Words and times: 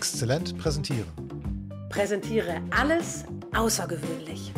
Exzellent 0.00 0.56
präsentieren. 0.56 1.06
Präsentiere 1.90 2.62
alles 2.70 3.24
außergewöhnlich. 3.54 4.50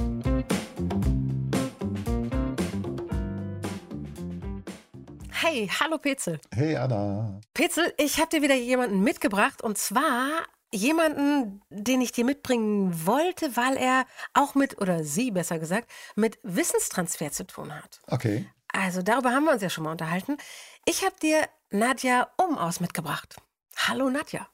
Hey, 5.32 5.68
hallo 5.80 5.98
Petzel. 5.98 6.38
Hey 6.54 6.76
Anna. 6.76 7.40
Petzel, 7.54 7.92
ich 7.98 8.20
habe 8.20 8.28
dir 8.28 8.42
wieder 8.42 8.54
jemanden 8.54 9.00
mitgebracht 9.00 9.64
und 9.64 9.78
zwar 9.78 10.28
jemanden, 10.72 11.60
den 11.70 12.00
ich 12.00 12.12
dir 12.12 12.24
mitbringen 12.24 13.04
wollte, 13.04 13.56
weil 13.56 13.76
er 13.76 14.06
auch 14.34 14.54
mit, 14.54 14.80
oder 14.80 15.02
sie 15.02 15.32
besser 15.32 15.58
gesagt, 15.58 15.90
mit 16.14 16.38
Wissenstransfer 16.44 17.32
zu 17.32 17.48
tun 17.48 17.74
hat. 17.74 18.00
Okay. 18.06 18.48
Also 18.68 19.02
darüber 19.02 19.32
haben 19.32 19.46
wir 19.46 19.52
uns 19.54 19.62
ja 19.62 19.70
schon 19.70 19.82
mal 19.82 19.90
unterhalten. 19.90 20.36
Ich 20.84 21.04
habe 21.04 21.16
dir 21.20 21.48
Nadja 21.70 22.28
Umaus 22.36 22.78
mitgebracht. 22.78 23.34
Hallo 23.74 24.08
Nadja. 24.08 24.46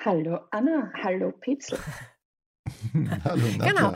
Hallo 0.00 0.38
Anna, 0.52 0.92
hallo 1.02 1.32
Petzel. 1.32 1.78
Hallo 3.24 3.46
Nadja. 3.56 3.72
Genau. 3.72 3.94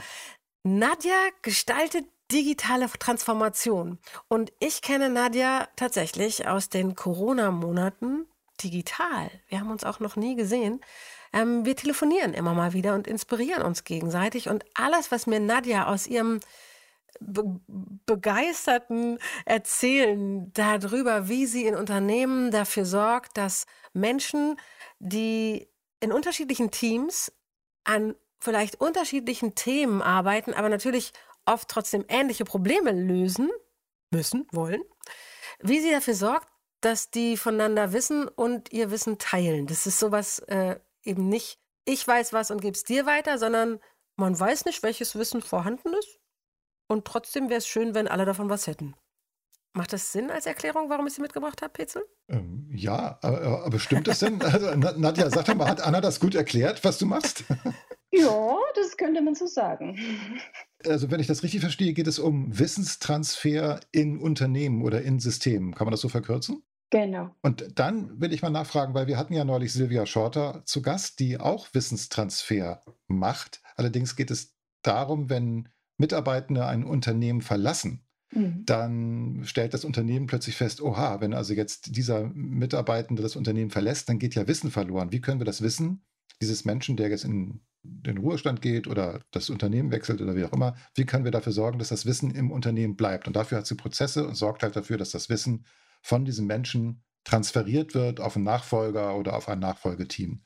Nadja 0.65 1.29
gestaltet 1.43 2.07
digitale 2.33 2.89
Transformation. 2.99 3.99
Und 4.27 4.53
ich 4.59 4.83
kenne 4.83 5.11
Nadja 5.11 5.69
tatsächlich 5.77 6.49
aus 6.49 6.69
den 6.69 6.97
Corona-Monaten 6.97 8.27
digital. 8.63 9.31
Wir 9.49 9.61
haben 9.61 9.71
uns 9.71 9.85
auch 9.85 10.01
noch 10.01 10.17
nie 10.17 10.35
gesehen. 10.35 10.81
Ähm, 11.33 11.65
wir 11.65 11.77
telefonieren 11.77 12.35
immer 12.35 12.55
mal 12.55 12.73
wieder 12.73 12.95
und 12.95 13.07
inspirieren 13.07 13.63
uns 13.63 13.85
gegenseitig. 13.85 14.49
Und 14.49 14.65
alles, 14.75 15.13
was 15.13 15.27
mir 15.29 15.39
Nadja 15.39 15.87
aus 15.87 16.09
ihrem 16.09 16.41
be 17.21 17.61
begeisterten 18.07 19.19
Erzählen 19.45 20.53
darüber, 20.53 21.29
wie 21.29 21.47
sie 21.47 21.67
in 21.67 21.77
Unternehmen 21.77 22.51
dafür 22.51 22.85
sorgt, 22.85 23.37
dass 23.37 23.67
Menschen, 23.93 24.57
die 24.99 25.69
in 26.03 26.13
unterschiedlichen 26.13 26.71
Teams 26.71 27.33
an 27.85 28.15
vielleicht 28.41 28.81
unterschiedlichen 28.81 29.55
Themen 29.55 30.03
arbeiten, 30.03 30.53
aber 30.53 30.69
natürlich 30.69 31.13
oft 31.47 31.69
trotzdem 31.69 32.05
ähnliche 32.09 32.45
Probleme 32.45 32.93
lösen 32.93 33.51
müssen, 34.11 34.47
wollen, 34.53 34.83
wie 35.61 35.81
sie 35.81 35.91
dafür 35.91 36.15
sorgt, 36.15 36.49
dass 36.81 37.11
die 37.11 37.37
voneinander 37.37 37.93
wissen 37.93 38.27
und 38.27 38.73
ihr 38.73 38.91
Wissen 38.91 39.19
teilen. 39.19 39.67
Das 39.67 39.87
ist 39.87 40.01
sowas 40.01 40.41
äh, 40.41 40.79
eben 41.05 41.29
nicht, 41.29 41.61
ich 41.85 42.07
weiß 42.07 42.33
was 42.33 42.51
und 42.51 42.61
gebe 42.61 42.77
es 42.77 42.85
dir 42.85 43.07
weiter, 43.07 43.39
sondern 43.39 43.81
man 44.17 44.39
weiß 44.39 44.65
nicht, 44.65 44.83
welches 44.83 45.17
Wissen 45.17 45.41
vorhanden 45.41 45.95
ist. 45.95 46.19
Und 46.89 47.07
trotzdem 47.07 47.49
wäre 47.49 47.59
es 47.59 47.67
schön, 47.67 47.95
wenn 47.95 48.09
alle 48.09 48.25
davon 48.25 48.51
was 48.51 48.67
hätten. 48.67 48.95
Macht 49.75 49.93
das 49.93 50.13
Sinn 50.13 50.31
als 50.31 50.45
Erklärung, 50.45 50.91
warum 50.91 51.07
ich 51.07 51.15
sie 51.15 51.23
mitgebracht 51.23 51.63
habe, 51.63 51.73
Petzel? 51.73 52.03
Ähm, 52.29 52.69
ja, 52.75 53.19
aber, 53.23 53.65
aber 53.65 53.79
stimmt 53.79 54.07
das 54.07 54.19
denn? 54.19 54.41
Also, 54.43 54.75
Nadja, 54.75 55.31
sag 55.31 55.47
doch 55.47 55.55
mal, 55.55 55.69
hat 55.69 55.81
Anna 55.81 56.03
das 56.03 56.21
gut 56.21 56.35
erklärt, 56.35 56.85
was 56.85 56.99
du 56.99 57.07
machst? 57.07 57.45
Ja, 58.15 58.59
das 58.75 58.99
könnte 58.99 59.23
man 59.23 59.35
so 59.35 59.47
sagen. 59.47 59.99
Also, 60.85 61.13
wenn 61.13 61.21
ich 61.21 61.29
das 61.29 61.45
richtig 61.45 61.61
verstehe, 61.61 61.93
geht 61.93 62.09
es 62.09 62.19
um 62.19 62.59
Wissenstransfer 62.59 63.79
in 63.93 64.19
Unternehmen 64.19 64.83
oder 64.83 65.01
in 65.03 65.21
Systemen. 65.21 65.77
Kann 65.77 65.85
man 65.85 65.93
das 65.93 66.01
so 66.01 66.09
verkürzen? 66.09 66.65
Genau. 66.91 67.31
Und 67.41 67.79
dann 67.79 68.21
will 68.21 68.33
ich 68.33 68.43
mal 68.43 68.51
nachfragen, 68.51 68.93
weil 68.93 69.07
wir 69.07 69.17
hatten 69.17 69.33
ja 69.33 69.45
neulich 69.45 69.73
Silvia 69.73 70.07
Schorter 70.07 70.63
zu 70.67 70.83
Gast, 70.83 71.21
die 71.21 71.39
auch 71.39 71.69
Wissenstransfer 71.73 72.83
macht. 73.07 73.63
Allerdings 73.77 74.17
geht 74.17 74.33
es 74.33 74.57
darum, 74.83 75.31
wenn 75.31 75.69
Mitarbeitende 75.99 76.67
ein 76.67 76.83
Unternehmen 76.83 77.43
verlassen, 77.43 78.05
Mhm. 78.33 78.65
dann 78.65 79.43
stellt 79.45 79.75
das 79.75 79.85
Unternehmen 79.85 80.27
plötzlich 80.27 80.57
fest, 80.57 80.81
oha, 80.81 81.21
wenn 81.21 81.35
also 81.35 81.53
jetzt 81.53 81.97
dieser 81.97 82.25
Mitarbeitende 82.25 83.23
das 83.23 83.37
Unternehmen 83.37 83.71
verlässt, 83.71 84.09
dann 84.09 84.19
geht 84.19 84.35
ja 84.35 84.49
Wissen 84.49 84.71
verloren. 84.71 85.13
Wie 85.13 85.21
können 85.21 85.41
wir 85.41 85.45
das 85.45 85.61
Wissen 85.61 86.03
dieses 86.41 86.65
Menschen, 86.65 86.97
der 86.97 87.11
jetzt 87.11 87.25
in 87.25 87.61
den 87.83 88.19
Ruhestand 88.19 88.63
geht 88.63 88.87
oder 88.87 89.21
das 89.33 89.51
Unternehmen 89.51 89.91
wechselt 89.91 90.21
oder 90.21 90.35
wie 90.35 90.45
auch 90.45 90.53
immer, 90.53 90.77
wie 90.95 91.05
können 91.05 91.25
wir 91.25 91.31
dafür 91.31 91.53
sorgen, 91.53 91.79
dass 91.79 91.89
das 91.89 92.07
Wissen 92.07 92.31
im 92.31 92.51
Unternehmen 92.51 92.97
bleibt? 92.97 93.27
Und 93.27 93.37
dafür 93.37 93.59
hat 93.59 93.67
sie 93.67 93.75
Prozesse 93.75 94.27
und 94.27 94.35
sorgt 94.35 94.63
halt 94.63 94.77
dafür, 94.77 94.97
dass 94.97 95.11
das 95.11 95.29
Wissen 95.29 95.67
von 96.01 96.25
diesem 96.25 96.47
Menschen 96.47 97.03
transferiert 97.25 97.95
wird 97.95 98.19
auf 98.21 98.37
einen 98.37 98.45
Nachfolger 98.45 99.17
oder 99.17 99.37
auf 99.37 99.49
ein 99.49 99.59
Nachfolgeteam. 99.59 100.43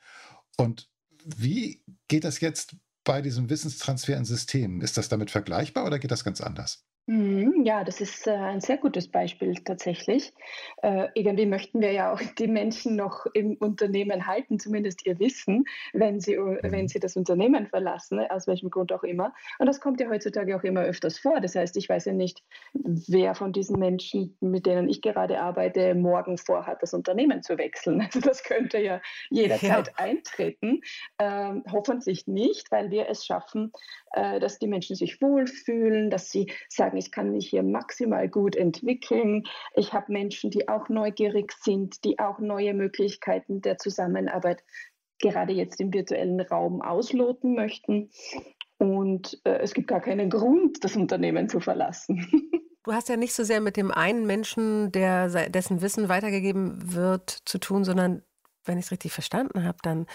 Und 0.56 0.90
wie 1.24 1.82
geht 2.08 2.24
das 2.24 2.40
jetzt 2.40 2.76
bei 3.04 3.22
diesem 3.22 3.48
Wissenstransfer 3.48 4.16
in 4.16 4.24
Systemen? 4.24 4.80
Ist 4.80 4.96
das 4.96 5.08
damit 5.08 5.30
vergleichbar 5.30 5.86
oder 5.86 5.98
geht 5.98 6.10
das 6.10 6.24
ganz 6.24 6.40
anders? 6.40 6.84
Mhm, 7.08 7.62
Ja, 7.64 7.84
das 7.84 8.00
ist 8.00 8.26
äh, 8.26 8.32
ein 8.32 8.60
sehr 8.60 8.78
gutes 8.78 9.08
Beispiel 9.08 9.54
tatsächlich. 9.62 10.34
Äh, 10.82 11.06
irgendwie 11.14 11.46
möchten 11.46 11.80
wir 11.80 11.92
ja 11.92 12.12
auch 12.12 12.20
die 12.38 12.48
Menschen 12.48 12.96
noch 12.96 13.26
im 13.32 13.56
Unternehmen 13.60 14.26
halten, 14.26 14.58
zumindest 14.58 15.06
ihr 15.06 15.16
Wissen, 15.20 15.64
wenn 15.92 16.18
sie, 16.18 16.34
äh, 16.34 16.60
wenn 16.64 16.88
Mhm. 16.88 16.88
sie 16.88 16.98
das 16.98 17.14
Unternehmen 17.14 17.68
verlassen, 17.68 18.18
aus 18.28 18.48
welchem 18.48 18.70
Grund 18.70 18.92
auch 18.92 19.04
immer. 19.04 19.32
Und 19.60 19.66
das 19.66 19.80
kommt 19.80 20.00
ja 20.00 20.08
heutzutage 20.08 20.56
auch 20.56 20.64
immer 20.64 20.82
öfters 20.82 21.16
vor. 21.20 21.40
Das 21.40 21.54
heißt, 21.54 21.76
ich 21.76 21.88
weiß 21.88 22.06
ja 22.06 22.12
nicht, 22.12 22.42
wer 22.74 23.36
von 23.36 23.52
diesen 23.52 23.78
Menschen, 23.78 24.36
mit 24.40 24.66
denen 24.66 24.88
ich 24.88 25.00
gerade 25.00 25.40
arbeite, 25.40 25.94
morgen 25.94 26.38
vorhat, 26.38 26.82
das 26.82 26.92
Unternehmen 26.92 27.40
zu 27.42 27.56
wechseln. 27.56 28.00
Also 28.16 28.20
das 28.20 28.42
könnte 28.44 28.78
ja 28.78 29.00
jederzeit 29.30 29.90
eintreten. 29.98 30.80
Ähm, 31.18 31.62
hoffentlich 31.70 32.26
nicht, 32.26 32.70
weil 32.70 32.90
wir 32.90 33.08
es 33.08 33.24
schaffen, 33.26 33.72
äh, 34.12 34.40
dass 34.40 34.58
die 34.58 34.66
Menschen 34.68 34.96
sich 34.96 35.20
wohlfühlen, 35.20 36.10
dass 36.10 36.30
sie 36.30 36.50
sagen, 36.68 36.95
ich 36.96 37.12
kann 37.12 37.32
mich 37.32 37.48
hier 37.48 37.62
maximal 37.62 38.28
gut 38.28 38.56
entwickeln. 38.56 39.44
Ich 39.74 39.92
habe 39.92 40.12
Menschen, 40.12 40.50
die 40.50 40.68
auch 40.68 40.88
neugierig 40.88 41.52
sind, 41.52 42.04
die 42.04 42.18
auch 42.18 42.38
neue 42.38 42.74
Möglichkeiten 42.74 43.60
der 43.60 43.78
Zusammenarbeit 43.78 44.62
gerade 45.18 45.52
jetzt 45.52 45.80
im 45.80 45.92
virtuellen 45.92 46.40
Raum 46.40 46.82
ausloten 46.82 47.54
möchten. 47.54 48.10
Und 48.78 49.40
äh, 49.44 49.58
es 49.58 49.72
gibt 49.72 49.88
gar 49.88 50.00
keinen 50.00 50.28
Grund, 50.28 50.84
das 50.84 50.96
Unternehmen 50.96 51.48
zu 51.48 51.60
verlassen. 51.60 52.26
Du 52.86 52.92
hast 52.92 53.08
ja 53.08 53.16
nicht 53.16 53.34
so 53.34 53.42
sehr 53.42 53.60
mit 53.60 53.76
dem 53.76 53.90
einen 53.90 54.26
Menschen, 54.26 54.92
der, 54.92 55.28
se- 55.28 55.50
dessen 55.50 55.82
Wissen 55.82 56.08
weitergegeben 56.08 56.94
wird, 56.94 57.30
zu 57.44 57.58
tun, 57.58 57.82
sondern 57.82 58.22
wenn 58.64 58.78
ich 58.78 58.84
es 58.84 58.92
richtig 58.92 59.12
verstanden 59.12 59.64
habe, 59.64 59.78
dann 59.82 60.06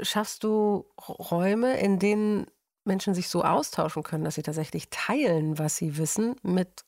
schaffst 0.00 0.42
du 0.42 0.86
Räume, 1.06 1.78
in 1.78 1.98
denen 1.98 2.46
Menschen 2.86 3.14
sich 3.14 3.28
so 3.28 3.42
austauschen 3.42 4.02
können, 4.02 4.24
dass 4.24 4.36
sie 4.36 4.42
tatsächlich 4.42 4.88
teilen, 4.90 5.58
was 5.58 5.76
sie 5.76 5.98
wissen, 5.98 6.36
mit 6.42 6.84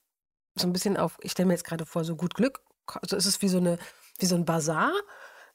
so 0.55 0.67
ein 0.67 0.73
bisschen 0.73 0.97
auf, 0.97 1.19
ich 1.23 1.33
stelle 1.33 1.47
mir 1.47 1.55
jetzt 1.55 1.65
gerade 1.65 1.87
vor, 1.87 2.05
so 2.05 2.17
gut 2.17 2.35
Glück. 2.35 2.61
Also 2.87 3.17
es 3.17 3.27
ist 3.27 3.43
wie 3.43 3.49
so 3.49 3.59
eine, 3.59 3.79
wie 4.19 4.27
so 4.27 4.35
ein 4.35 4.45
Bazar. 4.45 4.93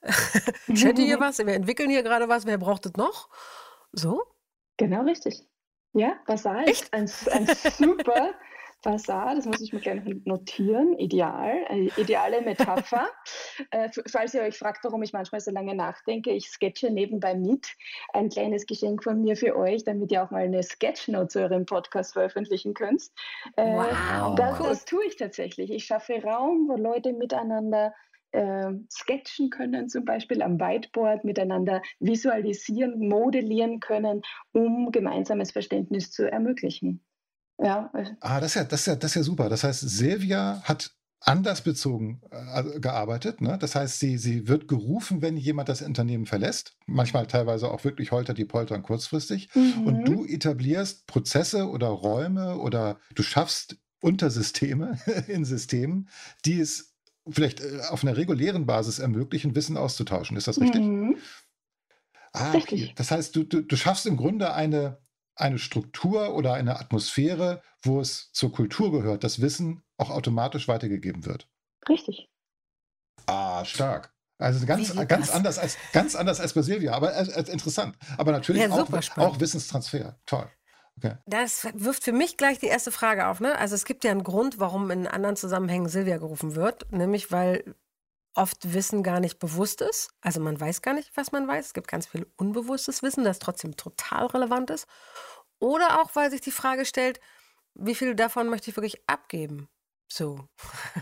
ich 0.68 0.84
hätte 0.84 1.02
hier 1.02 1.20
was, 1.20 1.40
wir 1.40 1.48
entwickeln 1.54 1.90
hier 1.90 2.04
gerade 2.04 2.30
was, 2.30 2.46
wer 2.46 2.58
braucht 2.58 2.86
es 2.86 2.94
noch? 2.94 3.30
So? 3.92 4.24
Genau 4.78 5.04
richtig. 5.04 5.48
Ja, 5.94 6.18
Basar 6.26 6.68
Echt? 6.68 6.84
ist 6.84 6.94
ein, 6.94 7.10
ein 7.32 7.56
super 7.78 8.34
Basar, 8.84 9.34
das 9.36 9.46
muss 9.46 9.62
ich 9.62 9.72
mir 9.72 9.80
gleich 9.80 10.02
notieren. 10.26 10.98
Ideal, 11.00 11.66
eine 11.70 11.90
ideale 11.98 12.42
Metapher. 12.42 13.08
äh, 13.72 13.90
falls 14.08 14.34
ihr 14.34 14.42
euch 14.42 14.58
fragt, 14.58 14.84
warum 14.84 15.02
ich 15.04 15.14
manchmal 15.14 15.42
so 15.42 15.52
lange 15.52 15.74
nachdenke, 15.74 16.32
ich 16.32 16.50
sketche 16.50 16.92
nebenbei 16.92 17.34
mit. 17.34 17.76
Ein 18.14 18.30
kleines 18.30 18.66
Geschenk 18.66 19.04
von 19.04 19.22
mir 19.22 19.38
für 19.38 19.56
euch, 19.56 19.84
damit 19.86 20.12
ihr 20.12 20.24
auch 20.24 20.32
mal 20.32 20.44
eine 20.44 20.62
Sketchnote 20.62 21.28
zu 21.30 21.40
eurem 21.40 21.66
Podcast 21.66 22.14
veröffentlichen 22.14 22.74
könnt. 22.74 23.10
Äh, 23.56 23.74
Wow, 23.74 24.36
das, 24.36 24.60
das 24.60 24.86
tue 24.86 25.06
ich 25.06 25.16
tatsächlich. 25.16 25.72
Ich 25.72 25.86
schaffe 25.86 26.22
Raum, 26.22 26.68
wo 26.68 26.76
Leute 26.76 27.14
miteinander 27.14 27.94
ähm, 28.34 28.88
sketchen 28.92 29.50
können, 29.50 29.90
zum 29.90 30.06
Beispiel 30.06 30.42
am 30.42 30.60
Whiteboard, 30.60 31.24
miteinander 31.24 31.82
visualisieren, 32.00 33.08
modellieren 33.08 33.80
können, 33.80 34.24
um 34.52 34.92
gemeinsames 34.92 35.52
Verständnis 35.52 36.12
zu 36.12 36.30
ermöglichen. 36.30 37.04
Ja, 37.60 37.92
Ah, 38.20 38.40
das 38.40 38.52
ist 38.52 38.56
ja, 38.56 38.64
das 38.64 38.80
ist 38.82 38.86
ja, 38.88 38.96
das 38.96 39.12
ist 39.12 39.16
ja 39.16 39.24
super. 39.24 39.50
Das 39.50 39.64
heißt, 39.64 39.82
Silvia 39.82 40.62
hat 40.64 40.92
anders 41.26 41.62
bezogen 41.62 42.22
äh, 42.32 42.80
gearbeitet. 42.80 43.42
Ne? 43.42 43.58
Das 43.58 43.76
heißt, 43.76 44.00
sie, 44.00 44.18
sie 44.18 44.48
wird 44.48 44.68
gerufen, 44.68 45.22
wenn 45.22 45.38
jemand 45.38 45.70
das 45.70 45.82
Unternehmen 45.82 46.26
verlässt. 46.26 46.76
Manchmal 46.86 47.28
teilweise 47.28 47.72
auch 47.72 47.84
wirklich 47.84 48.12
holter 48.12 48.34
die 48.34 48.46
Poltern 48.46 48.84
kurzfristig. 48.84 49.50
Und 49.56 50.00
mhm. 50.00 50.06
du 50.06 50.26
etablierst 50.26 51.08
Prozesse 51.08 51.70
oder 51.70 51.88
Räume 51.88 52.58
oder 52.58 53.00
du 53.16 53.24
schaffst 53.24 53.78
Untersysteme 54.02 55.00
in 55.28 55.46
Systemen, 55.46 56.10
die 56.46 56.60
es 56.60 56.94
vielleicht 57.30 57.62
äh, 57.62 57.80
auf 57.90 58.04
einer 58.04 58.18
regulären 58.18 58.66
Basis 58.66 59.00
ermöglichen, 59.00 59.56
Wissen 59.56 59.78
auszutauschen. 59.78 60.36
Ist 60.36 60.48
das 60.48 60.60
richtig? 60.60 60.82
Mhm. 60.82 61.18
Ah, 62.34 62.50
okay. 62.50 62.58
Richtig. 62.58 62.96
Das 62.96 63.12
heißt, 63.12 63.36
du, 63.36 63.44
du, 63.44 63.62
du 63.62 63.76
schaffst 63.78 64.06
im 64.06 64.18
Grunde 64.18 64.54
eine, 64.54 64.98
eine 65.36 65.60
Struktur 65.60 66.36
oder 66.36 66.54
eine 66.54 66.80
Atmosphäre, 66.80 67.62
wo 67.82 68.00
es 68.00 68.32
zur 68.34 68.52
Kultur 68.52 68.92
gehört, 68.92 69.24
dass 69.24 69.42
Wissen 69.42 69.84
auch 69.98 70.10
automatisch 70.10 70.68
weitergegeben 70.68 71.26
wird. 71.26 71.50
Richtig. 71.90 72.30
Ah, 73.26 73.64
stark. 73.66 74.14
Also 74.38 74.66
ganz, 74.66 74.94
ganz, 75.08 75.28
das? 75.28 75.32
anders 75.32 75.60
als, 75.60 75.78
ganz 75.94 76.16
anders 76.16 76.40
als 76.40 76.54
bei 76.54 76.62
Silvia, 76.62 76.94
aber 76.94 77.16
äh, 77.16 77.24
äh, 77.24 77.52
interessant. 77.52 77.96
Aber 78.18 78.32
natürlich 78.32 78.64
Ja, 78.64 78.72
auch, 78.72 79.18
auch 79.18 79.40
Wissenstransfer. 79.40 80.20
Toll. 80.26 80.50
Okay. 80.98 81.16
Das 81.26 81.68
wirft 81.74 82.04
für 82.04 82.12
mich 82.12 82.38
gleich 82.38 82.60
die 82.60 82.68
erste 82.68 82.92
Frage 82.92 83.28
auf. 83.28 83.40
Ne? 83.40 83.58
Also 83.58 83.76
es 83.76 83.86
gibt 83.86 84.04
ja 84.04 84.12
einen 84.12 84.24
Grund, 84.24 84.60
warum 84.60 84.92
in 84.92 85.08
anderen 85.08 85.36
Zusammenhängen 85.36 85.88
Silvia 85.88 86.18
gerufen 86.18 86.56
wird, 86.56 86.92
nämlich 86.92 87.32
weil 87.32 87.76
oft 88.36 88.74
Wissen 88.74 89.04
gar 89.04 89.20
nicht 89.20 89.40
bewusst 89.40 89.82
ist. 89.82 90.12
Also 90.22 90.40
man 90.40 90.60
weiß 90.60 90.82
gar 90.82 90.94
nicht, 90.94 91.12
was 91.16 91.32
man 91.32 91.48
weiß. 91.48 91.68
Es 91.68 91.74
gibt 91.74 91.88
ganz 91.88 92.08
viel 92.08 92.28
unbewusstes 92.38 93.04
Wissen, 93.04 93.24
das 93.24 93.40
trotzdem 93.40 93.78
total 93.78 94.26
relevant 94.28 94.70
ist. 94.70 94.88
Oder 95.60 96.02
auch, 96.02 96.16
weil 96.16 96.32
sich 96.32 96.42
die 96.42 96.52
Frage 96.52 96.86
stellt, 96.86 97.20
wie 97.76 97.96
viel 97.96 98.16
davon 98.16 98.50
möchte 98.50 98.70
ich 98.70 98.78
wirklich 98.78 99.02
abgeben? 99.08 99.70
So. 100.08 100.48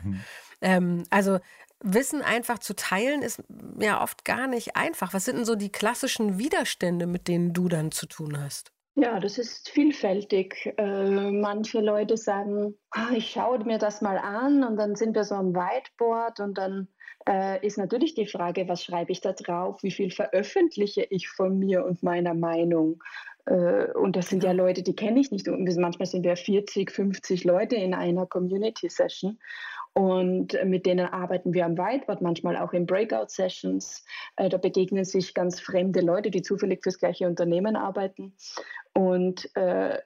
Mhm. 0.04 0.22
ähm, 0.62 1.04
also 1.10 1.40
Wissen 1.84 2.22
einfach 2.22 2.60
zu 2.60 2.76
teilen 2.76 3.24
ist 3.24 3.42
ja 3.80 4.02
oft 4.04 4.24
gar 4.24 4.48
nicht 4.48 4.76
einfach. 4.76 5.14
Was 5.14 5.26
sind 5.26 5.38
denn 5.38 5.46
so 5.46 5.56
die 5.56 5.72
klassischen 5.72 6.38
Widerstände, 6.38 7.08
mit 7.08 7.28
denen 7.28 7.54
du 7.54 7.70
dann 7.70 7.92
zu 7.92 8.06
tun 8.06 8.40
hast? 8.40 8.72
Ja, 8.96 9.20
das 9.20 9.38
ist 9.38 9.70
vielfältig. 9.70 10.74
Äh, 10.78 11.32
manche 11.32 11.80
Leute 11.80 12.18
sagen, 12.18 12.78
ah, 12.92 13.12
ich 13.16 13.32
schaue 13.32 13.64
mir 13.64 13.78
das 13.78 14.02
mal 14.02 14.18
an 14.18 14.66
und 14.66 14.76
dann 14.76 14.96
sind 14.96 15.16
wir 15.16 15.24
so 15.24 15.36
am 15.36 15.56
Whiteboard 15.56 16.42
und 16.42 16.58
dann 16.58 16.90
äh, 17.28 17.66
ist 17.66 17.78
natürlich 17.78 18.16
die 18.16 18.28
Frage, 18.28 18.68
was 18.68 18.84
schreibe 18.84 19.14
ich 19.14 19.22
da 19.22 19.32
drauf? 19.32 19.82
Wie 19.82 19.92
viel 19.92 20.12
veröffentliche 20.12 21.04
ich 21.10 21.30
von 21.30 21.58
mir 21.58 21.86
und 21.86 22.04
meiner 22.04 22.34
Meinung? 22.34 23.02
Äh, 23.46 23.92
und 23.94 24.18
das 24.18 24.28
sind 24.28 24.44
ja. 24.44 24.52
Leute, 24.52 24.84
die 24.84 24.96
kenne 24.96 25.22
ich 25.22 25.32
nicht. 25.32 25.48
Und 25.48 25.74
manchmal 25.78 26.08
sind 26.08 26.26
wir 26.26 26.36
40, 26.36 26.92
50 26.92 27.46
Leute 27.46 27.78
in 27.78 27.94
einer 27.94 28.26
Community-Session. 28.26 29.40
Und 29.94 30.58
mit 30.64 30.86
denen 30.86 31.08
arbeiten 31.08 31.54
wir 31.54 31.66
am 31.66 31.78
Whiteboard, 31.78 32.22
manchmal 32.22 32.56
auch 32.56 32.72
in 32.72 32.86
Breakout-Sessions. 32.86 34.06
Da 34.38 34.58
begegnen 34.58 35.04
sich 35.04 35.34
ganz 35.34 35.60
fremde 35.60 36.00
Leute, 36.00 36.32
die 36.32 36.42
zufällig 36.42 36.82
fürs 36.82 36.98
gleiche 36.98 37.28
Unternehmen 37.28 37.76
arbeiten. 37.76 38.34
Und 38.94 39.56
äh, 39.56 40.00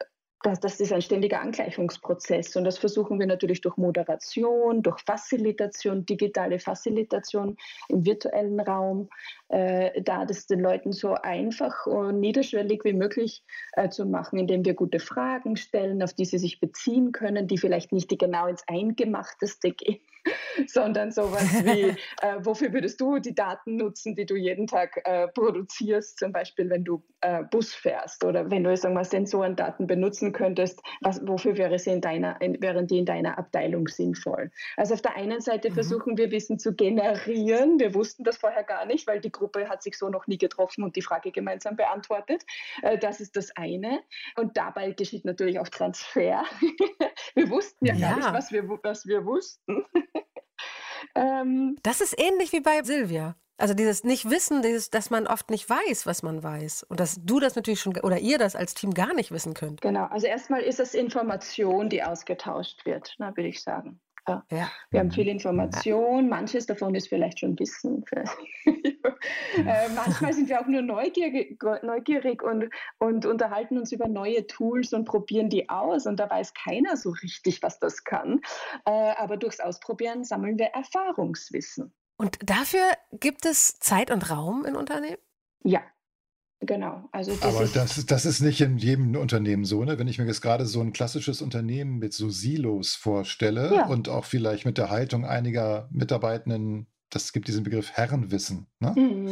das, 0.46 0.60
das 0.60 0.80
ist 0.80 0.94
ein 0.94 1.02
ständiger 1.02 1.42
Angleichungsprozess. 1.42 2.56
Und 2.56 2.66
das 2.66 2.78
versuchen 2.78 3.20
wir 3.20 3.26
natürlich 3.26 3.62
durch 3.62 3.78
Moderation, 3.78 4.84
durch 4.84 5.02
Facilitation, 5.02 6.06
digitale 6.06 6.60
Facilitation 6.60 7.58
im 7.90 8.06
virtuellen 8.06 8.60
Raum, 8.60 9.10
äh, 9.50 10.02
da 10.02 10.26
das 10.26 10.48
den 10.48 10.60
Leuten 10.60 10.92
so 10.92 11.14
einfach 11.14 11.86
und 11.86 12.20
niederschwellig 12.20 12.84
wie 12.84 12.94
möglich 12.94 13.44
äh, 13.74 13.90
zu 13.90 14.06
machen, 14.06 14.40
indem 14.40 14.66
wir 14.66 14.74
gute 14.74 15.00
Fragen 15.00 15.56
stellen, 15.56 16.02
auf 16.02 16.14
die 16.14 16.26
sie 16.26 16.40
sich 16.40 16.60
beziehen 16.60 17.12
können, 17.12 17.48
die 17.48 17.58
vielleicht 17.58 17.92
nicht 17.92 18.10
genau 18.18 18.48
ins 18.48 18.64
Eingemachteste 18.68 19.72
gehen, 19.72 20.00
sondern 20.68 21.12
sowas 21.12 21.44
wie, 21.66 21.96
äh, 22.22 22.38
wofür 22.40 22.74
würdest 22.74 23.00
du 23.00 23.20
die 23.20 23.36
Daten 23.36 23.78
nutzen, 23.78 24.16
die 24.16 24.26
du 24.26 24.36
jeden 24.36 24.68
Tag 24.68 25.02
äh, 25.06 25.28
produzierst, 25.28 26.18
zum 26.18 26.32
Beispiel 26.32 26.70
wenn 26.70 26.84
du 26.84 27.04
äh, 27.22 27.44
Bus 27.44 27.74
fährst 27.74 28.24
oder 28.24 28.50
wenn 28.50 28.64
du 28.64 28.76
sagen 28.76 28.96
wir, 28.96 29.04
Sensorendaten 29.04 29.88
benutzen 29.88 30.32
könntest, 30.32 30.82
was, 31.02 31.22
wofür 31.28 31.58
wäre 31.58 31.78
sie 31.78 31.92
in 31.92 32.02
deiner, 32.02 32.42
in, 32.42 32.62
wären 32.62 32.88
die 32.88 33.00
in 33.00 33.06
deiner 33.06 33.38
Abteilung 33.38 33.88
sinnvoll? 33.88 34.52
Also 34.78 34.96
auf 34.96 35.02
der 35.02 35.16
einen 35.16 35.42
Seite 35.42 35.70
mhm. 35.70 35.76
versuchen 35.76 36.18
wir 36.18 36.32
Wissen 36.32 36.58
zu 36.58 36.74
generieren. 36.74 37.80
Wir 37.80 37.94
wussten 37.94 38.24
das 38.24 38.38
vorher 38.38 38.64
gar 38.64 38.86
nicht, 38.86 39.08
weil 39.08 39.20
die 39.20 39.30
Gruppe 39.36 39.70
hat 39.70 39.84
sich 39.84 39.98
so 39.98 40.10
noch 40.10 40.28
nie 40.28 40.38
getroffen 40.38 40.84
und 40.84 40.96
die 40.96 41.02
Frage 41.02 41.32
gemeinsam 41.32 41.76
beantwortet. 41.76 42.44
Äh, 42.82 42.98
das 42.98 43.20
ist 43.20 43.36
das 43.36 43.56
eine. 43.56 44.02
Und 44.36 44.58
dabei 44.58 44.92
geschieht 44.92 45.26
natürlich 45.26 45.60
auch 45.60 45.70
Transfer. 45.70 46.44
wir 47.36 47.50
wussten 47.50 47.86
ja, 47.86 47.94
ja. 47.94 48.10
gar 48.10 48.18
nicht, 48.18 48.34
was 48.34 48.52
wir, 48.52 48.68
was 48.68 49.06
wir 49.06 49.26
wussten. 49.26 49.86
ähm, 51.16 51.78
das 51.84 52.02
ist 52.02 52.20
ähnlich 52.20 52.52
wie 52.54 52.62
bei 52.62 52.84
Silvia. 52.84 53.36
Also 53.58 53.74
dieses 53.74 54.04
Nicht-Wissen, 54.04 54.62
dieses, 54.62 54.90
dass 54.90 55.10
man 55.10 55.28
oft 55.28 55.50
nicht 55.50 55.70
weiß, 55.70 56.06
was 56.06 56.24
man 56.24 56.44
weiß. 56.44 56.84
Und 56.84 57.00
dass 57.00 57.20
du 57.24 57.40
das 57.40 57.56
natürlich 57.56 57.80
schon 57.80 57.98
oder 58.00 58.20
ihr 58.20 58.38
das 58.38 58.56
als 58.56 58.74
Team 58.74 58.94
gar 58.94 59.14
nicht 59.14 59.32
wissen 59.32 59.54
könnt. 59.54 59.82
Genau, 59.82 60.06
also 60.06 60.28
erstmal 60.28 60.62
ist 60.62 60.80
es 60.82 60.94
Information, 60.94 61.90
die 61.90 62.04
ausgetauscht 62.04 62.86
wird, 62.86 63.16
ne, 63.18 63.32
würde 63.36 63.48
ich 63.48 63.64
sagen. 63.64 64.02
Ja. 64.28 64.44
ja. 64.52 64.72
Wir 64.90 65.00
haben 65.00 65.12
viel 65.12 65.28
Information, 65.28 66.30
manches 66.30 66.66
davon 66.66 66.96
ist 66.96 67.08
vielleicht 67.08 67.40
schon 67.40 67.58
Wissen. 67.60 68.04
äh, 68.66 69.90
manchmal 69.96 70.34
sind 70.34 70.50
wir 70.50 70.60
auch 70.60 70.68
nur 70.68 70.82
neugierig, 70.82 71.62
neugierig 71.84 72.42
und, 72.42 72.70
und 72.98 73.26
unterhalten 73.26 73.78
uns 73.78 73.92
über 73.92 74.08
neue 74.08 74.48
Tools 74.48 74.94
und 74.94 75.06
probieren 75.06 75.50
die 75.50 75.70
aus. 75.70 76.06
Und 76.06 76.20
da 76.20 76.30
weiß 76.30 76.54
keiner 76.54 76.98
so 76.98 77.12
richtig, 77.12 77.62
was 77.62 77.80
das 77.80 78.04
kann. 78.04 78.42
Äh, 78.86 78.92
aber 78.92 79.38
durchs 79.38 79.60
Ausprobieren 79.60 80.24
sammeln 80.24 80.58
wir 80.58 80.68
Erfahrungswissen. 80.68 81.94
Und 82.18 82.38
dafür 82.50 82.86
gibt 83.12 83.46
es 83.46 83.80
Zeit 83.80 84.10
und 84.10 84.30
Raum 84.32 84.66
in 84.66 84.76
Unternehmen? 84.76 85.18
Ja, 85.64 85.82
Genau. 86.66 87.08
Also 87.12 87.32
das 87.36 87.44
Aber 87.44 87.64
ist 87.64 87.76
das, 87.76 88.06
das 88.06 88.26
ist 88.26 88.42
nicht 88.42 88.62
in 88.62 88.78
jedem 88.78 89.16
Unternehmen 89.16 89.66
so, 89.66 89.84
ne? 89.84 90.00
Wenn 90.00 90.08
ich 90.08 90.18
mir 90.18 90.26
jetzt 90.26 90.42
gerade 90.42 90.66
so 90.66 90.82
ein 90.82 90.94
klassisches 90.94 91.42
Unternehmen 91.42 92.00
mit 92.00 92.14
so 92.14 92.30
Silos 92.30 92.96
vorstelle 92.96 93.74
ja. 93.74 93.86
und 93.88 94.10
auch 94.10 94.26
vielleicht 94.26 94.66
mit 94.66 94.78
der 94.78 94.90
Haltung 94.90 95.26
einiger 95.26 95.88
Mitarbeitenden, 95.92 96.88
das 97.10 97.32
gibt 97.32 97.48
diesen 97.48 97.64
Begriff 97.64 97.92
Herrenwissen. 97.92 98.68
Ne? 98.80 98.94
Mhm, 98.96 99.28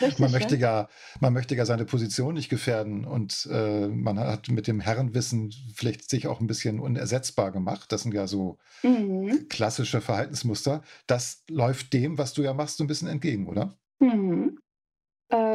richtig, 0.00 0.18
man, 0.18 0.32
möchte 0.32 0.56
ja, 0.56 0.88
man 1.20 1.32
möchte 1.32 1.54
ja 1.54 1.66
seine 1.66 1.84
Position 1.84 2.34
nicht 2.34 2.48
gefährden 2.48 3.04
und 3.04 3.48
äh, 3.50 3.88
man 3.88 4.18
hat 4.18 4.48
mit 4.48 4.66
dem 4.66 4.80
Herrenwissen 4.80 5.52
vielleicht 5.74 6.08
sich 6.08 6.28
auch 6.28 6.40
ein 6.40 6.46
bisschen 6.46 6.80
unersetzbar 6.80 7.52
gemacht. 7.52 7.92
Das 7.92 8.02
sind 8.02 8.14
ja 8.14 8.26
so 8.26 8.58
mhm. 8.82 9.48
klassische 9.48 10.00
Verhaltensmuster. 10.00 10.82
Das 11.06 11.44
läuft 11.50 11.92
dem, 11.92 12.16
was 12.16 12.32
du 12.32 12.42
ja 12.42 12.54
machst, 12.54 12.78
so 12.78 12.84
ein 12.84 12.88
bisschen 12.88 13.08
entgegen, 13.08 13.48
oder? 13.48 13.76
Mhm. 13.98 14.58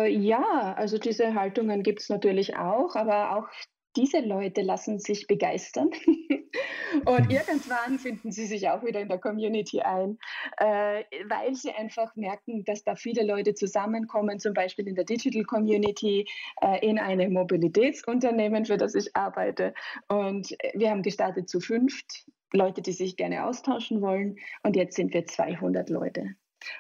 Äh, 0.02 0.10
ja, 0.10 0.74
also 0.78 0.98
diese 0.98 1.34
Haltungen 1.34 1.84
gibt 1.84 2.02
es 2.02 2.10
natürlich 2.10 2.58
auch, 2.58 2.96
aber 2.96 3.38
auch 3.38 3.48
diese 3.96 4.20
Leute 4.20 4.62
lassen 4.62 5.00
sich 5.00 5.28
begeistern. 5.28 5.90
und 7.06 7.26
mhm. 7.26 7.30
irgendwann 7.30 8.00
finden 8.00 8.32
sie 8.32 8.46
sich 8.46 8.70
auch 8.70 8.84
wieder 8.84 9.02
in 9.02 9.10
der 9.10 9.20
Community 9.20 9.82
ein, 9.82 10.18
äh, 10.58 11.04
weil 11.28 11.56
sie 11.56 11.72
einfach 11.72 12.16
merken, 12.16 12.64
dass 12.64 12.84
da 12.84 12.96
viele 12.96 13.26
Leute 13.26 13.54
zusammenkommen, 13.54 14.40
zum 14.40 14.54
Beispiel 14.54 14.88
in 14.88 14.96
der 14.96 15.06
Digital 15.06 15.44
Community, 15.44 16.26
äh, 16.62 16.88
in 16.88 17.00
einem 17.00 17.34
Mobilitätsunternehmen, 17.34 18.66
für 18.66 18.78
das 18.78 18.96
ich 18.96 19.16
arbeite. 19.16 19.74
Und 20.08 20.56
wir 20.74 20.90
haben 20.90 21.02
gestartet 21.02 21.50
zu 21.50 21.60
fünft. 21.60 22.26
Leute, 22.54 22.82
die 22.82 22.92
sich 22.92 23.16
gerne 23.16 23.46
austauschen 23.46 24.02
wollen. 24.02 24.38
Und 24.64 24.76
jetzt 24.76 24.96
sind 24.96 25.14
wir 25.14 25.26
200 25.26 25.90
Leute. 25.90 26.36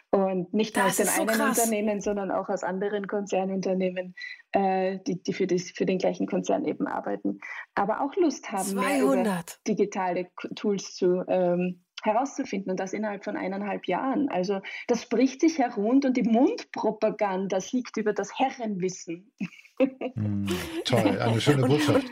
Und 0.10 0.54
nicht 0.54 0.75
nur 0.75 0.86
aus 0.86 0.98
so 0.98 1.04
einen 1.04 1.28
krass. 1.28 1.60
Unternehmen, 1.60 2.01
sondern 2.01 2.31
auch 2.31 2.50
aus 2.50 2.63
anderen 2.63 3.07
Konzernunternehmen, 3.07 4.16
äh, 4.51 5.00
die, 5.07 5.22
die, 5.22 5.33
für, 5.33 5.48
das, 5.48 5.72
für 5.72 5.86
den 5.86 5.98
gleichen 5.98 6.28
Konzern 6.28 6.66
eben 6.66 6.88
arbeiten. 6.88 7.39
Aber 7.75 8.01
auch 8.01 8.16
Lust 8.16 8.51
haben, 8.51 8.68
200. 8.68 8.75
mehr 8.86 9.01
über 9.01 9.44
digitale 9.68 10.28
Tools 10.56 10.95
zu 10.95 11.24
ähm, 11.28 11.83
herauszufinden 12.01 12.71
und 12.71 12.80
das 12.80 12.94
innerhalb 12.94 13.24
von 13.24 13.38
eineinhalb 13.38 13.88
Jahren. 13.88 14.30
Also 14.30 14.62
das 14.88 15.03
spricht 15.03 15.42
sich 15.42 15.57
herund 15.57 16.06
und 16.06 16.18
die 16.18 16.23
Mundpropaganda 16.23 17.59
siegt 17.59 17.97
über 17.97 18.14
das 18.14 18.37
Herrenwissen. 18.37 19.31
Mm, 20.16 20.45
toll, 20.85 21.19
eine 21.19 21.42
schöne 21.42 21.68
Botschaft. 21.68 22.07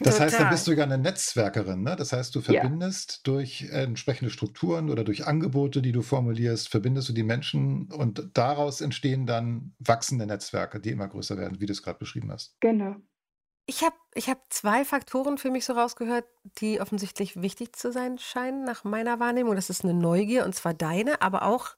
Das 0.00 0.20
heißt, 0.20 0.38
dann 0.38 0.50
bist 0.50 0.66
du 0.66 0.72
ja 0.72 0.84
eine 0.84 0.98
Netzwerkerin. 0.98 1.82
Ne? 1.82 1.96
Das 1.96 2.12
heißt, 2.12 2.34
du 2.34 2.40
verbindest 2.40 3.22
ja. 3.26 3.32
durch 3.32 3.68
entsprechende 3.70 4.30
Strukturen 4.30 4.90
oder 4.90 5.04
durch 5.04 5.26
Angebote, 5.26 5.82
die 5.82 5.92
du 5.92 6.02
formulierst, 6.02 6.68
verbindest 6.68 7.08
du 7.08 7.12
die 7.12 7.22
Menschen 7.22 7.90
und 7.92 8.30
daraus 8.34 8.80
entstehen 8.80 9.26
dann 9.26 9.74
wachsende 9.78 10.26
Netzwerke, 10.26 10.80
die 10.80 10.90
immer 10.90 11.08
größer 11.08 11.36
werden, 11.38 11.60
wie 11.60 11.66
du 11.66 11.72
es 11.72 11.82
gerade 11.82 11.98
beschrieben 11.98 12.30
hast. 12.30 12.56
Genau. 12.60 12.96
Ich 13.66 13.82
habe 13.82 13.96
ich 14.14 14.28
hab 14.28 14.40
zwei 14.52 14.84
Faktoren 14.84 15.38
für 15.38 15.50
mich 15.50 15.64
so 15.64 15.72
rausgehört, 15.72 16.26
die 16.58 16.80
offensichtlich 16.80 17.40
wichtig 17.40 17.76
zu 17.76 17.92
sein 17.92 18.18
scheinen, 18.18 18.64
nach 18.64 18.84
meiner 18.84 19.20
Wahrnehmung. 19.20 19.56
Das 19.56 19.70
ist 19.70 19.84
eine 19.84 19.94
Neugier, 19.94 20.44
und 20.44 20.54
zwar 20.54 20.74
deine, 20.74 21.22
aber 21.22 21.44
auch 21.44 21.76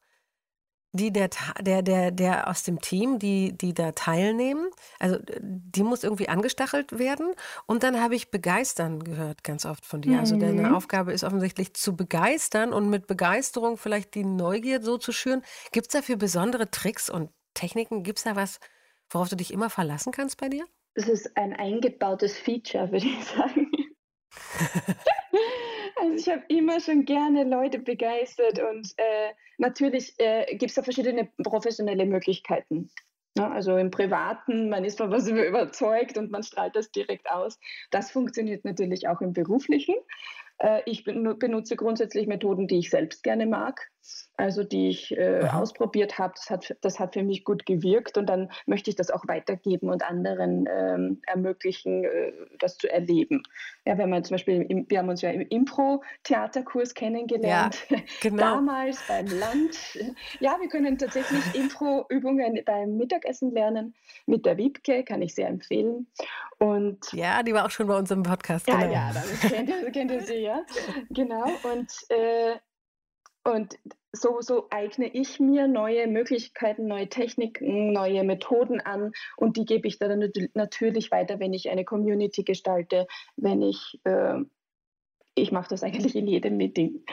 die 0.97 1.13
der, 1.13 1.31
der, 1.61 1.83
der, 1.83 2.11
der 2.11 2.49
aus 2.49 2.63
dem 2.63 2.81
Team, 2.81 3.19
die, 3.19 3.57
die 3.57 3.75
da 3.75 3.93
teilnehmen. 3.93 4.69
Also 4.99 5.19
die 5.41 5.83
muss 5.83 6.03
irgendwie 6.03 6.29
angestachelt 6.29 6.99
werden. 6.99 7.35
Und 7.67 7.83
dann 7.83 8.01
habe 8.01 8.15
ich 8.15 8.31
begeistern 8.31 9.05
gehört, 9.05 9.45
ganz 9.45 9.65
oft 9.67 9.85
von 9.87 10.01
dir. 10.01 10.19
Also 10.19 10.37
deine 10.37 10.69
mhm. 10.69 10.75
Aufgabe 10.75 11.13
ist 11.13 11.25
offensichtlich 11.25 11.75
zu 11.75 11.95
begeistern 11.95 12.73
und 12.73 12.89
mit 12.89 13.07
Begeisterung 13.07 13.77
vielleicht 13.77 14.15
die 14.15 14.25
Neugier 14.25 14.83
so 14.83 14.99
zu 14.99 15.13
schüren. 15.13 15.43
Gibt 15.73 15.89
es 15.89 15.93
dafür 15.93 16.17
besondere 16.17 16.71
Tricks 16.71 17.11
und 17.11 17.31
Techniken? 17.55 18.03
Gibt 18.03 18.19
es 18.19 18.25
da 18.25 18.35
was, 18.37 18.59
worauf 19.11 19.29
du 19.29 19.37
dich 19.37 19.53
immer 19.53 19.71
verlassen 19.71 20.13
kannst 20.13 20.39
bei 20.39 20.49
dir? 20.49 20.65
Das 20.97 21.09
ist 21.09 21.37
ein 21.37 21.53
eingebautes 21.53 22.39
Feature, 22.39 22.91
würde 22.91 23.07
ich 23.07 23.25
sagen. 23.25 23.71
also 26.01 26.15
ich 26.15 26.29
habe 26.29 26.43
immer 26.49 26.81
schon 26.81 27.05
gerne 27.05 27.45
Leute 27.45 27.79
begeistert 27.79 28.59
und 28.59 28.93
äh, 28.97 29.33
natürlich 29.59 30.15
äh, 30.19 30.47
gibt 30.57 30.71
es 30.71 30.75
da 30.75 30.83
verschiedene 30.83 31.29
professionelle 31.43 32.07
Möglichkeiten. 32.07 32.91
Ja, 33.37 33.51
also 33.51 33.77
im 33.77 33.91
Privaten, 33.91 34.71
man 34.71 34.87
ist 34.87 34.97
von 34.97 35.11
was 35.11 35.29
überzeugt 35.29 36.17
und 36.17 36.31
man 36.31 36.43
strahlt 36.43 36.75
das 36.75 36.91
direkt 36.91 37.31
aus. 37.31 37.59
Das 37.91 38.11
funktioniert 38.11 38.65
natürlich 38.65 39.07
auch 39.07 39.21
im 39.21 39.35
Beruflichen. 39.35 39.97
Äh, 40.59 40.81
ich 40.87 41.05
benutze 41.05 41.77
grundsätzlich 41.77 42.27
Methoden, 42.27 42.69
die 42.69 42.79
ich 42.79 42.89
selbst 42.89 43.23
gerne 43.23 43.45
mag. 43.45 43.91
Also 44.37 44.65
die 44.65 44.89
ich 44.89 45.17
äh, 45.17 45.49
ausprobiert 45.51 46.19
habe. 46.19 46.35
Das 46.37 46.51
hat, 46.51 46.77
das 46.83 46.99
hat 46.99 47.15
für 47.15 47.23
mich 47.23 47.45
gut 47.45 47.65
gewirkt 47.67 48.19
und 48.19 48.27
dann 48.27 48.51
möchte 48.67 48.91
ich 48.91 48.97
das 48.97 49.11
auch 49.11 49.27
weitergeben 49.27 49.89
und 49.89 50.03
anderen 50.03 50.69
ähm, 50.71 51.23
ermöglichen, 51.27 52.05
äh, 52.05 52.33
das 52.59 52.77
zu 52.77 52.91
erleben. 52.91 53.43
Ja, 53.85 53.97
wenn 53.99 54.11
man 54.11 54.25
zum 54.25 54.35
Beispiel, 54.35 54.67
im, 54.69 54.87
wir 54.89 54.99
haben 54.99 55.09
uns 55.09 55.23
ja 55.23 55.31
im 55.31 55.41
Impro-Theaterkurs 55.41 56.95
kennengelernt, 56.95 57.87
ja, 57.89 57.99
genau. 58.21 58.43
damals 58.57 59.01
beim 59.09 59.27
Land. 59.27 59.99
Ja, 60.41 60.57
wir 60.61 60.69
können 60.69 60.99
tatsächlich 60.99 61.55
Impro-Übungen 61.55 62.61
beim 62.65 62.97
Mittagessen 62.97 63.53
lernen 63.53 63.95
mit 64.27 64.45
der 64.45 64.57
Wiebke, 64.59 65.05
kann 65.05 65.23
ich 65.23 65.35
sehr 65.35 65.49
empfehlen. 65.49 66.07
Und 66.59 67.13
ja, 67.13 67.43
die 67.43 67.55
war 67.55 67.67
auch 67.67 67.71
schon 67.71 67.87
bei 67.87 67.97
uns 67.97 68.11
im 68.11 68.23
Podcast. 68.23 68.67
Genau. 68.67 68.81
Ja, 68.81 68.91
ja, 68.91 69.13
dann 69.13 69.51
kennt 69.51 69.69
ihr, 69.69 69.91
kennt 69.91 70.11
ihr 70.11 70.21
sie, 70.21 70.39
ja. 70.39 70.63
Genau. 71.11 71.45
Und 71.63 71.91
äh, 72.09 72.57
und 73.47 73.79
so, 74.13 74.41
so 74.41 74.67
eigne 74.71 75.09
ich 75.09 75.39
mir 75.39 75.69
neue 75.69 76.07
Möglichkeiten, 76.07 76.87
neue 76.87 77.09
Techniken, 77.09 77.93
neue 77.93 78.25
Methoden 78.25 78.81
an 78.81 79.13
und 79.37 79.57
die 79.57 79.65
gebe 79.65 79.87
ich 79.87 79.99
dann 79.99 80.33
natürlich 80.55 81.11
weiter, 81.11 81.39
wenn 81.39 81.53
ich 81.53 81.71
eine 81.71 81.85
Community 81.85 82.43
gestalte, 82.43 83.07
wenn 83.37 83.63
ich, 83.63 84.01
äh, 84.05 84.39
ich 85.35 85.53
mache 85.53 85.69
das 85.69 85.83
eigentlich 85.83 86.17
in 86.17 86.27
jedem 86.27 86.57
Meeting, 86.57 87.05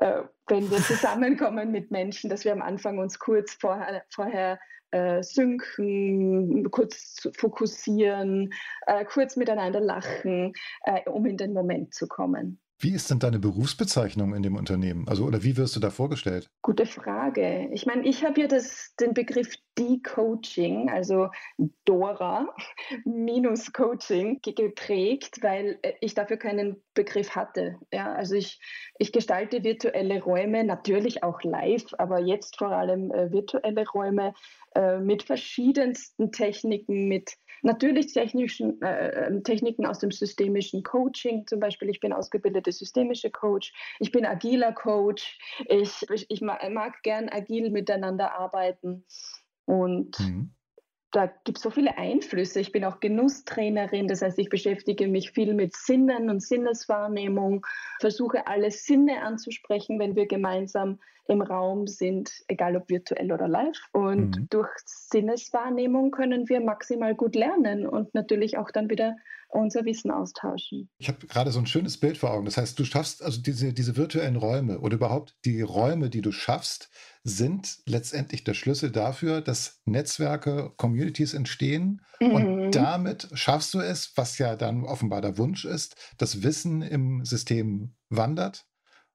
äh, 0.00 0.22
wenn 0.48 0.70
wir 0.70 0.78
zusammenkommen 0.78 1.70
mit 1.70 1.90
Menschen, 1.90 2.30
dass 2.30 2.44
wir 2.44 2.52
am 2.52 2.62
Anfang 2.62 2.98
uns 2.98 3.18
kurz 3.18 3.52
vorher, 3.52 4.02
vorher 4.10 4.58
äh, 4.90 5.22
synken, 5.22 6.70
kurz 6.70 7.28
fokussieren, 7.36 8.52
äh, 8.86 9.04
kurz 9.04 9.36
miteinander 9.36 9.80
lachen, 9.80 10.52
äh, 10.84 11.08
um 11.08 11.26
in 11.26 11.36
den 11.36 11.52
Moment 11.52 11.94
zu 11.94 12.08
kommen. 12.08 12.60
Wie 12.78 12.92
ist 12.92 13.10
denn 13.10 13.18
deine 13.18 13.38
Berufsbezeichnung 13.38 14.34
in 14.34 14.42
dem 14.42 14.54
Unternehmen? 14.54 15.08
Also, 15.08 15.24
oder 15.24 15.42
wie 15.42 15.56
wirst 15.56 15.74
du 15.76 15.80
da 15.80 15.90
vorgestellt? 15.90 16.50
Gute 16.60 16.84
Frage. 16.84 17.70
Ich 17.72 17.86
meine, 17.86 18.06
ich 18.06 18.22
habe 18.22 18.42
ja 18.42 18.48
das, 18.48 18.94
den 19.00 19.14
Begriff 19.14 19.54
De-Coaching, 19.78 20.90
also 20.90 21.28
Dora 21.86 22.54
minus 23.06 23.72
Coaching 23.72 24.40
geprägt, 24.42 25.38
weil 25.40 25.78
äh, 25.80 25.94
ich 26.02 26.12
dafür 26.12 26.36
keinen 26.36 26.82
Begriff 26.92 27.30
hatte. 27.30 27.76
Ja, 27.92 28.12
also 28.12 28.34
ich, 28.34 28.60
ich 28.98 29.10
gestalte 29.10 29.64
virtuelle 29.64 30.22
Räume, 30.22 30.62
natürlich 30.62 31.22
auch 31.22 31.42
live, 31.42 31.86
aber 31.96 32.20
jetzt 32.20 32.58
vor 32.58 32.72
allem 32.72 33.10
äh, 33.10 33.32
virtuelle 33.32 33.86
Räume 33.88 34.34
äh, 34.74 34.98
mit 34.98 35.22
verschiedensten 35.22 36.30
Techniken, 36.30 37.08
mit 37.08 37.36
natürlich 37.62 38.12
technischen 38.12 38.80
äh, 38.82 39.26
ähm, 39.26 39.44
Techniken 39.44 39.86
aus 39.86 39.98
dem 39.98 40.10
systemischen 40.10 40.82
Coaching. 40.82 41.46
Zum 41.46 41.60
Beispiel, 41.60 41.88
ich 41.88 42.00
bin 42.00 42.12
ausgebildete 42.12 42.72
systemische 42.72 43.30
Coach, 43.30 43.72
ich 43.98 44.12
bin 44.12 44.26
agiler 44.26 44.72
Coach, 44.72 45.38
ich, 45.68 46.06
ich, 46.10 46.26
ich 46.28 46.40
mag 46.40 47.02
gern 47.02 47.28
agil 47.28 47.70
miteinander 47.70 48.32
arbeiten. 48.32 49.04
Und 49.64 50.18
mhm 50.20 50.55
da 51.12 51.26
gibt 51.44 51.58
es 51.58 51.62
so 51.62 51.70
viele 51.70 51.96
Einflüsse. 51.98 52.60
Ich 52.60 52.72
bin 52.72 52.84
auch 52.84 53.00
Genusstrainerin, 53.00 54.08
das 54.08 54.22
heißt, 54.22 54.38
ich 54.38 54.48
beschäftige 54.48 55.08
mich 55.08 55.30
viel 55.30 55.54
mit 55.54 55.74
Sinnen 55.74 56.28
und 56.30 56.42
Sinneswahrnehmung, 56.42 57.66
versuche 58.00 58.46
alle 58.46 58.70
Sinne 58.70 59.22
anzusprechen, 59.22 59.98
wenn 59.98 60.16
wir 60.16 60.26
gemeinsam 60.26 60.98
im 61.28 61.42
Raum 61.42 61.86
sind, 61.86 62.30
egal 62.48 62.76
ob 62.76 62.88
virtuell 62.88 63.32
oder 63.32 63.48
live. 63.48 63.78
Und 63.92 64.36
mhm. 64.36 64.46
durch 64.50 64.70
Sinneswahrnehmung 64.84 66.10
können 66.10 66.48
wir 66.48 66.60
maximal 66.60 67.14
gut 67.14 67.34
lernen 67.34 67.86
und 67.86 68.14
natürlich 68.14 68.58
auch 68.58 68.70
dann 68.70 68.90
wieder 68.90 69.16
unser 69.48 69.84
Wissen 69.84 70.10
austauschen. 70.10 70.88
Ich 70.98 71.08
habe 71.08 71.26
gerade 71.26 71.50
so 71.50 71.58
ein 71.58 71.66
schönes 71.66 71.98
Bild 71.98 72.18
vor 72.18 72.30
Augen. 72.30 72.44
Das 72.44 72.56
heißt, 72.56 72.78
du 72.78 72.84
schaffst 72.84 73.22
also 73.22 73.40
diese, 73.40 73.72
diese 73.72 73.96
virtuellen 73.96 74.36
Räume 74.36 74.80
oder 74.80 74.96
überhaupt 74.96 75.36
die 75.44 75.62
Räume, 75.62 76.10
die 76.10 76.20
du 76.20 76.32
schaffst, 76.32 76.90
sind 77.24 77.78
letztendlich 77.86 78.44
der 78.44 78.54
Schlüssel 78.54 78.90
dafür, 78.90 79.40
dass 79.40 79.80
Netzwerke, 79.84 80.72
Communities 80.76 81.34
entstehen. 81.34 82.02
Mhm. 82.20 82.30
Und 82.30 82.70
damit 82.72 83.28
schaffst 83.34 83.74
du 83.74 83.80
es, 83.80 84.12
was 84.16 84.38
ja 84.38 84.56
dann 84.56 84.84
offenbar 84.84 85.20
der 85.20 85.38
Wunsch 85.38 85.64
ist, 85.64 85.96
dass 86.18 86.42
Wissen 86.42 86.82
im 86.82 87.24
System 87.24 87.94
wandert 88.08 88.66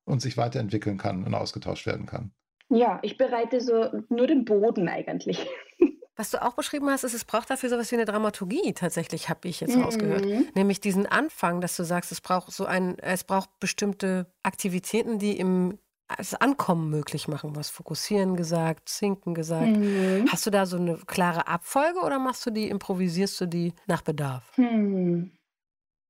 und 0.05 0.21
sich 0.21 0.37
weiterentwickeln 0.37 0.97
kann 0.97 1.23
und 1.23 1.33
ausgetauscht 1.33 1.85
werden 1.85 2.05
kann. 2.05 2.33
Ja, 2.73 2.99
ich 3.01 3.17
bereite 3.17 3.59
so 3.59 3.89
nur 4.07 4.27
den 4.27 4.45
Boden 4.45 4.87
eigentlich. 4.87 5.45
Was 6.15 6.29
du 6.29 6.41
auch 6.41 6.53
beschrieben 6.53 6.89
hast, 6.89 7.03
ist, 7.03 7.13
es 7.13 7.25
braucht 7.25 7.49
dafür 7.49 7.69
sowas 7.69 7.89
wie 7.91 7.95
eine 7.95 8.05
Dramaturgie, 8.05 8.73
tatsächlich, 8.73 9.29
habe 9.29 9.47
ich 9.47 9.61
jetzt 9.61 9.75
mhm. 9.75 9.83
rausgehört. 9.83 10.25
Nämlich 10.55 10.81
diesen 10.81 11.05
Anfang, 11.05 11.61
dass 11.61 11.75
du 11.77 11.83
sagst, 11.83 12.11
es 12.11 12.21
braucht 12.21 12.51
so 12.51 12.65
ein, 12.65 12.99
es 12.99 13.23
braucht 13.23 13.49
bestimmte 13.59 14.27
Aktivitäten, 14.43 15.19
die 15.19 15.37
im 15.37 15.79
das 16.17 16.33
Ankommen 16.33 16.89
möglich 16.89 17.27
machen. 17.27 17.55
Was 17.55 17.69
Fokussieren 17.69 18.35
gesagt, 18.35 18.89
Sinken 18.89 19.33
gesagt. 19.33 19.77
Mhm. 19.77 20.25
Hast 20.29 20.45
du 20.45 20.49
da 20.49 20.65
so 20.65 20.77
eine 20.77 20.97
klare 20.97 21.47
Abfolge 21.47 21.99
oder 21.99 22.19
machst 22.19 22.45
du 22.45 22.51
die, 22.51 22.67
improvisierst 22.69 23.39
du 23.41 23.45
die 23.45 23.73
nach 23.87 24.01
Bedarf? 24.01 24.43
Hm. 24.55 25.31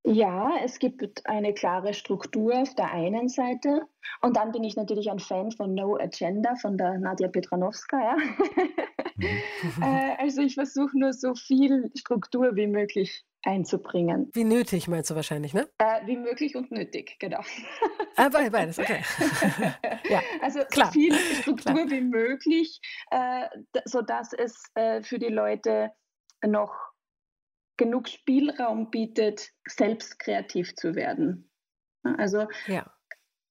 Ja, 0.04 0.56
es 0.64 0.80
gibt 0.80 1.26
eine 1.26 1.54
klare 1.54 1.94
Struktur 1.94 2.54
auf 2.54 2.74
der 2.74 2.90
einen 2.90 3.28
Seite. 3.28 3.82
Und 4.20 4.36
dann 4.36 4.50
bin 4.50 4.64
ich 4.64 4.74
natürlich 4.74 5.10
ein 5.10 5.20
Fan 5.20 5.52
von 5.52 5.74
No 5.74 5.96
Agenda 5.96 6.56
von 6.56 6.76
der 6.76 6.98
Nadja 6.98 7.28
Petranowska. 7.28 7.98
Ja? 7.98 8.16
Mhm. 9.16 9.28
äh, 9.82 10.16
also 10.18 10.42
ich 10.42 10.54
versuche 10.54 10.98
nur 10.98 11.12
so 11.12 11.34
viel 11.34 11.92
Struktur 11.96 12.56
wie 12.56 12.66
möglich 12.66 13.24
einzubringen. 13.44 14.30
Wie 14.32 14.44
nötig 14.44 14.88
meinst 14.88 15.10
du 15.10 15.14
wahrscheinlich, 15.14 15.54
ne? 15.54 15.68
Äh, 15.78 16.06
wie 16.06 16.16
möglich 16.16 16.56
und 16.56 16.70
nötig, 16.70 17.16
genau. 17.18 17.40
Ah, 18.16 18.28
beides, 18.28 18.78
okay. 18.78 19.02
ja, 20.08 20.20
also 20.40 20.60
Klar. 20.70 20.86
so 20.86 20.92
viel 20.92 21.14
Struktur 21.14 21.74
Klar. 21.74 21.90
wie 21.90 22.00
möglich, 22.00 22.80
äh, 23.10 23.48
sodass 23.84 24.32
es 24.32 24.64
äh, 24.74 25.02
für 25.02 25.18
die 25.18 25.28
Leute 25.28 25.92
noch 26.44 26.91
genug 27.76 28.08
Spielraum 28.08 28.90
bietet, 28.90 29.50
selbst 29.66 30.18
kreativ 30.18 30.74
zu 30.74 30.94
werden. 30.94 31.50
Also 32.02 32.46
ja. 32.66 32.84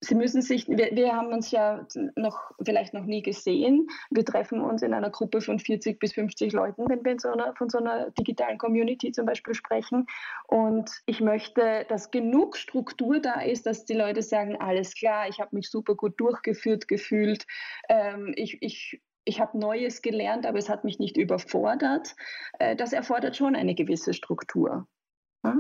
Sie 0.04 0.16
müssen 0.16 0.42
sich, 0.42 0.68
wir, 0.68 0.90
wir, 0.94 1.16
haben 1.16 1.32
uns 1.32 1.52
ja 1.52 1.86
noch 2.16 2.52
vielleicht 2.66 2.92
noch 2.96 3.06
nie 3.06 3.22
gesehen. 3.22 3.88
Wir 4.10 4.26
treffen 4.26 4.60
uns 4.60 4.82
in 4.82 4.96
einer 4.96 5.12
Gruppe 5.12 5.42
von 5.42 5.60
40 5.60 6.00
bis 6.00 6.14
50 6.14 6.54
Leuten, 6.54 6.90
wenn 6.90 7.06
wir 7.06 7.20
so 7.20 7.30
einer, 7.30 7.54
von 7.56 7.70
so 7.70 7.78
einer 7.78 8.10
digitalen 8.10 8.58
Community 8.58 9.12
zum 9.12 9.28
Beispiel 9.28 9.54
sprechen. 9.54 10.08
Und 10.48 10.90
ich 11.06 11.22
möchte, 11.22 11.86
dass 11.88 12.10
genug 12.10 12.58
Struktur 12.58 13.20
da 13.20 13.42
ist, 13.42 13.68
dass 13.68 13.86
die 13.86 13.94
Leute 13.94 14.24
sagen, 14.24 14.60
alles 14.60 14.96
klar, 14.96 15.30
ich 15.30 15.40
habe 15.40 15.56
mich 15.56 15.70
super 15.70 15.94
gut 15.94 16.20
durchgeführt 16.20 16.88
gefühlt. 16.88 17.46
Ähm, 17.88 18.34
ich, 18.36 18.58
ich 18.64 19.00
ich 19.24 19.40
habe 19.40 19.58
Neues 19.58 20.02
gelernt, 20.02 20.46
aber 20.46 20.58
es 20.58 20.70
hat 20.70 20.84
mich 20.84 21.00
nicht 21.00 21.18
überfordert. 21.18 22.16
Äh, 22.60 22.76
das 22.76 22.94
erfordert 22.94 23.36
schon 23.36 23.56
eine 23.56 23.76
gewisse 23.76 24.14
Struktur. 24.14 24.88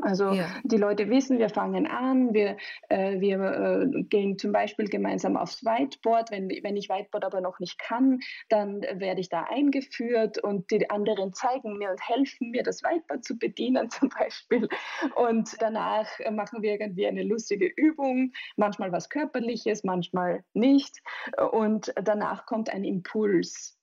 Also 0.01 0.31
ja. 0.31 0.47
die 0.63 0.77
Leute 0.77 1.09
wissen, 1.09 1.39
wir 1.39 1.49
fangen 1.49 1.87
an, 1.87 2.33
wir, 2.33 2.57
äh, 2.89 3.19
wir 3.19 3.39
äh, 3.39 4.03
gehen 4.03 4.37
zum 4.37 4.51
Beispiel 4.51 4.87
gemeinsam 4.87 5.37
aufs 5.37 5.63
Whiteboard. 5.63 6.31
Wenn, 6.31 6.49
wenn 6.49 6.77
ich 6.77 6.89
Whiteboard 6.89 7.25
aber 7.25 7.41
noch 7.41 7.59
nicht 7.59 7.79
kann, 7.79 8.19
dann 8.49 8.81
werde 8.81 9.21
ich 9.21 9.29
da 9.29 9.43
eingeführt 9.43 10.37
und 10.39 10.69
die 10.71 10.89
anderen 10.89 11.33
zeigen 11.33 11.77
mir 11.77 11.91
und 11.91 12.01
helfen 12.07 12.51
mir, 12.51 12.63
das 12.63 12.83
Whiteboard 12.83 13.23
zu 13.23 13.37
bedienen 13.37 13.89
zum 13.89 14.09
Beispiel. 14.09 14.67
Und 15.15 15.55
danach 15.59 16.07
machen 16.31 16.61
wir 16.61 16.73
irgendwie 16.73 17.07
eine 17.07 17.23
lustige 17.23 17.67
Übung, 17.75 18.33
manchmal 18.55 18.91
was 18.91 19.09
Körperliches, 19.09 19.83
manchmal 19.83 20.43
nicht. 20.53 21.01
Und 21.51 21.93
danach 21.95 22.45
kommt 22.45 22.69
ein 22.69 22.83
Impuls 22.83 23.80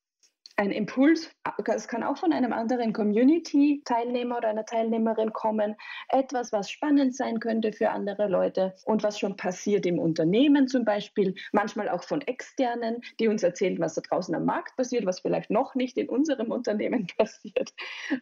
ein 0.59 0.73
Impuls, 0.73 1.31
es 1.67 1.87
kann 1.87 2.03
auch 2.03 2.19
von 2.19 2.33
einem 2.33 2.53
anderen 2.53 2.93
Community-Teilnehmer 2.93 4.39
oder 4.39 4.49
einer 4.49 4.65
Teilnehmerin 4.65 5.33
kommen, 5.33 5.77
etwas, 6.09 6.53
was 6.53 6.69
spannend 6.69 7.15
sein 7.15 7.39
könnte 7.39 7.73
für 7.73 7.91
andere 7.91 8.27
Leute 8.27 8.75
und 8.85 9.05
was 9.05 9.21
schon 9.21 9.37
passiert 9.37 9.87
im 9.87 10.01
Unternehmen 10.01 10.67
zum 10.67 10.85
Beispiel, 10.85 11.37
manchmal 11.53 11.89
auch 11.89 12.03
von 12.03 12.23
Externen, 12.23 13.03
die 13.21 13.29
uns 13.29 13.45
erzählen, 13.45 13.79
was 13.79 13.95
da 13.95 14.01
draußen 14.01 14.35
am 14.35 14.47
Markt 14.47 14.77
passiert, 14.77 15.07
was 15.07 15.21
vielleicht 15.21 15.49
noch 15.49 15.77
nicht 15.77 15.97
in 15.97 16.09
unserem 16.09 16.51
Unternehmen 16.51 17.07
passiert, 17.17 17.73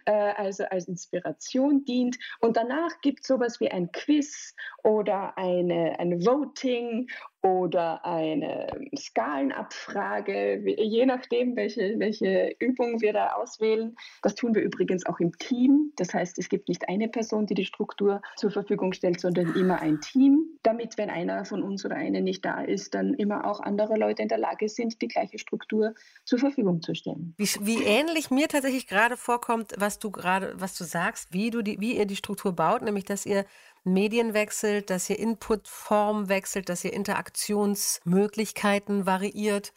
äh, 0.04 0.12
also 0.12 0.64
als 0.64 0.88
Inspiration 0.88 1.84
dient. 1.84 2.18
Und 2.40 2.58
danach 2.58 3.00
gibt 3.00 3.20
es 3.20 3.28
sowas 3.28 3.60
wie 3.60 3.70
ein 3.70 3.90
Quiz 3.92 4.54
oder 4.84 5.38
eine, 5.38 5.98
ein 5.98 6.22
Voting 6.24 7.08
oder 7.46 8.04
eine 8.04 8.66
Skalenabfrage, 8.96 10.62
je 10.66 11.06
nachdem, 11.06 11.54
welche, 11.54 11.94
welche 11.98 12.56
Übung 12.58 13.00
wir 13.00 13.12
da 13.12 13.34
auswählen. 13.34 13.96
Das 14.22 14.34
tun 14.34 14.54
wir 14.54 14.62
übrigens 14.62 15.06
auch 15.06 15.20
im 15.20 15.36
Team. 15.38 15.92
Das 15.96 16.12
heißt, 16.12 16.38
es 16.38 16.48
gibt 16.48 16.68
nicht 16.68 16.88
eine 16.88 17.08
Person, 17.08 17.46
die 17.46 17.54
die 17.54 17.64
Struktur 17.64 18.20
zur 18.36 18.50
Verfügung 18.50 18.92
stellt, 18.92 19.20
sondern 19.20 19.54
immer 19.54 19.80
ein 19.80 20.00
Team, 20.00 20.58
damit, 20.64 20.98
wenn 20.98 21.08
einer 21.08 21.44
von 21.44 21.62
uns 21.62 21.84
oder 21.84 21.94
eine 21.94 22.20
nicht 22.20 22.44
da 22.44 22.62
ist, 22.62 22.94
dann 22.94 23.14
immer 23.14 23.44
auch 23.46 23.60
andere 23.60 23.96
Leute 23.96 24.22
in 24.22 24.28
der 24.28 24.38
Lage 24.38 24.68
sind, 24.68 25.00
die 25.00 25.08
gleiche 25.08 25.38
Struktur 25.38 25.94
zur 26.24 26.40
Verfügung 26.40 26.82
zu 26.82 26.94
stellen. 26.96 27.34
Wie, 27.36 27.48
wie 27.60 27.84
ähnlich 27.84 28.30
mir 28.30 28.48
tatsächlich 28.48 28.88
gerade 28.88 29.16
vorkommt, 29.16 29.72
was 29.78 30.00
du 30.00 30.10
gerade, 30.10 30.54
was 30.56 30.76
du 30.76 30.82
sagst, 30.82 31.32
wie 31.32 31.50
du 31.50 31.62
die, 31.62 31.80
wie 31.80 31.96
ihr 31.96 32.06
die 32.06 32.16
Struktur 32.16 32.52
baut, 32.52 32.82
nämlich 32.82 33.04
dass 33.04 33.24
ihr 33.24 33.44
Medien 33.86 34.34
wechselt, 34.34 34.90
dass 34.90 35.08
ihr 35.08 35.18
Inputform 35.18 36.28
wechselt, 36.28 36.68
dass 36.68 36.84
ihr 36.84 36.92
Interaktionsmöglichkeiten 36.92 39.06
variiert 39.06 39.72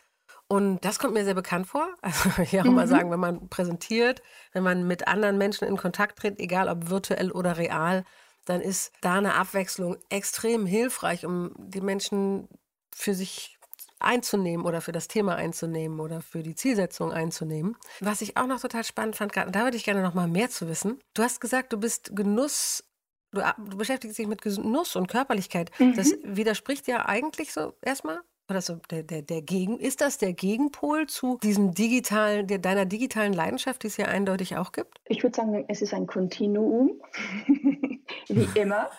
Und 0.47 0.83
das 0.83 0.97
kommt 0.97 1.13
mir 1.13 1.25
sehr 1.25 1.35
bekannt 1.35 1.67
vor. 1.67 1.87
Also 2.01 2.31
ich 2.41 2.59
auch 2.59 2.63
mhm. 2.63 2.71
immer 2.71 2.87
sagen, 2.87 3.11
wenn 3.11 3.19
man 3.19 3.49
präsentiert, 3.49 4.23
wenn 4.51 4.63
man 4.63 4.87
mit 4.87 5.07
anderen 5.07 5.37
Menschen 5.37 5.67
in 5.67 5.77
Kontakt 5.77 6.17
tritt, 6.17 6.39
egal 6.39 6.69
ob 6.69 6.89
virtuell 6.89 7.31
oder 7.31 7.57
real, 7.57 8.03
dann 8.45 8.61
ist 8.61 8.93
da 9.01 9.15
eine 9.15 9.35
Abwechslung 9.35 9.97
extrem 10.09 10.65
hilfreich, 10.65 11.25
um 11.25 11.51
die 11.57 11.81
Menschen 11.81 12.47
für 12.91 13.13
sich 13.13 13.59
einzunehmen 13.99 14.65
oder 14.65 14.81
für 14.81 14.91
das 14.91 15.07
Thema 15.07 15.35
einzunehmen 15.35 15.99
oder 15.99 16.21
für 16.21 16.41
die 16.41 16.55
Zielsetzung 16.55 17.11
einzunehmen. 17.11 17.75
Was 17.99 18.21
ich 18.21 18.37
auch 18.37 18.47
noch 18.47 18.61
total 18.61 18.83
spannend 18.83 19.17
fand, 19.17 19.35
da 19.35 19.63
würde 19.63 19.77
ich 19.77 19.83
gerne 19.83 20.01
noch 20.01 20.15
mal 20.15 20.27
mehr 20.27 20.49
zu 20.49 20.67
wissen. 20.67 20.99
Du 21.13 21.21
hast 21.21 21.41
gesagt, 21.41 21.73
du 21.73 21.77
bist 21.77 22.15
Genuss 22.15 22.88
Du, 23.31 23.41
du, 23.41 23.77
beschäftigst 23.77 24.17
dich 24.17 24.27
mit 24.27 24.41
Genuss 24.41 24.95
und 24.95 25.07
Körperlichkeit. 25.07 25.71
Mhm. 25.79 25.95
Das 25.95 26.15
widerspricht 26.23 26.87
ja 26.87 27.05
eigentlich 27.05 27.53
so 27.53 27.73
erstmal 27.81 28.21
oder 28.49 28.61
so 28.61 28.75
der, 28.89 29.03
der, 29.03 29.21
der 29.21 29.41
Gegen, 29.41 29.79
ist 29.79 30.01
das 30.01 30.17
der 30.17 30.33
Gegenpol 30.33 31.07
zu 31.07 31.37
diesem 31.41 31.73
digitalen, 31.73 32.47
der, 32.47 32.57
deiner 32.59 32.85
digitalen 32.85 33.33
Leidenschaft, 33.33 33.83
die 33.83 33.87
es 33.87 33.97
ja 33.97 34.05
eindeutig 34.05 34.57
auch 34.57 34.71
gibt? 34.71 34.99
Ich 35.05 35.23
würde 35.23 35.35
sagen, 35.35 35.65
es 35.67 35.81
ist 35.81 35.93
ein 35.93 36.07
Kontinuum, 36.07 37.01
wie 38.27 38.59
immer. 38.59 38.89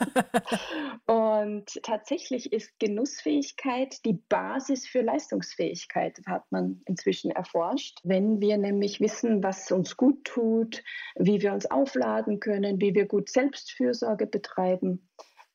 Und 1.07 1.83
tatsächlich 1.83 2.53
ist 2.53 2.79
Genussfähigkeit 2.79 4.05
die 4.05 4.21
Basis 4.29 4.87
für 4.87 5.03
Leistungsfähigkeit, 5.03 6.21
hat 6.27 6.51
man 6.51 6.83
inzwischen 6.87 7.31
erforscht. 7.31 7.99
Wenn 8.05 8.41
wir 8.41 8.59
nämlich 8.59 9.01
wissen, 9.01 9.43
was 9.43 9.71
uns 9.71 9.97
gut 9.97 10.25
tut, 10.25 10.83
wie 11.17 11.43
wir 11.43 11.53
uns 11.53 11.71
aufladen 11.71 12.41
können, 12.41 12.81
wie 12.81 12.95
wir 12.95 13.07
gut 13.07 13.29
Selbstfürsorge 13.29 14.27
betreiben, 14.27 15.09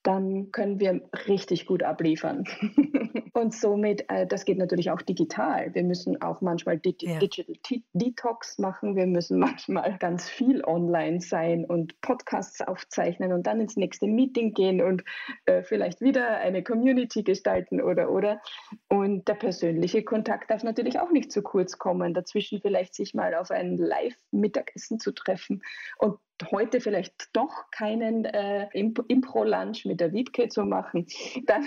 dann 0.06 0.52
können 0.52 0.80
wir 0.80 1.02
richtig 1.28 1.66
gut 1.66 1.82
abliefern. 1.82 2.44
und 3.34 3.56
somit, 3.56 4.06
äh, 4.08 4.28
das 4.28 4.46
geht 4.46 4.60
natürlich 4.60 4.92
auch 4.92 5.02
digital. 5.02 5.74
Wir 5.74 5.84
müssen 5.84 6.22
auch 6.22 6.42
manchmal 6.42 6.78
Di 6.78 6.96
ja. 7.00 7.18
Digital 7.18 7.82
Detox 7.94 8.60
machen. 8.60 8.96
Wir 8.96 9.08
müssen 9.08 9.40
manchmal 9.40 9.98
ganz 9.98 10.30
viel 10.30 10.64
online 10.64 11.22
sein 11.22 11.66
und 11.66 12.00
Podcasts 12.02 12.62
aufzeichnen 12.62 13.34
und 13.34 13.48
dann 13.48 13.60
ins 13.60 13.78
nächste 13.78 14.06
Meeting 14.06 14.54
gehen 14.54 14.80
und 14.80 15.04
äh, 15.46 15.64
vielleicht 15.64 16.02
wieder 16.02 16.38
eine 16.38 16.64
Community 16.64 17.24
gestalten 17.24 17.82
oder 17.82 18.12
oder. 18.12 18.42
Und 18.88 19.28
der 19.28 19.34
persönliche 19.34 20.04
Kontakt 20.04 20.52
darf 20.52 20.64
natürlich 20.64 21.00
auch 21.00 21.12
nicht 21.12 21.32
zu 21.32 21.42
kurz 21.42 21.80
kommen. 21.80 22.14
Dazwischen 22.14 22.62
vielleicht 22.62 22.94
sich 22.94 23.16
mal 23.16 23.34
auf 23.34 23.50
ein 23.50 23.78
Live-Mittagessen 23.78 25.00
zu 25.00 25.12
treffen 25.12 25.64
und 25.98 26.20
heute 26.52 26.82
vielleicht 26.82 27.30
doch 27.34 27.70
keinen 27.72 28.26
äh, 28.26 28.68
Impro-Lunch 28.74 29.86
mit 29.86 30.00
der 30.00 30.14
Wiebke 30.14 30.50
zu 30.50 30.64
machen, 30.64 31.08
dann 31.46 31.66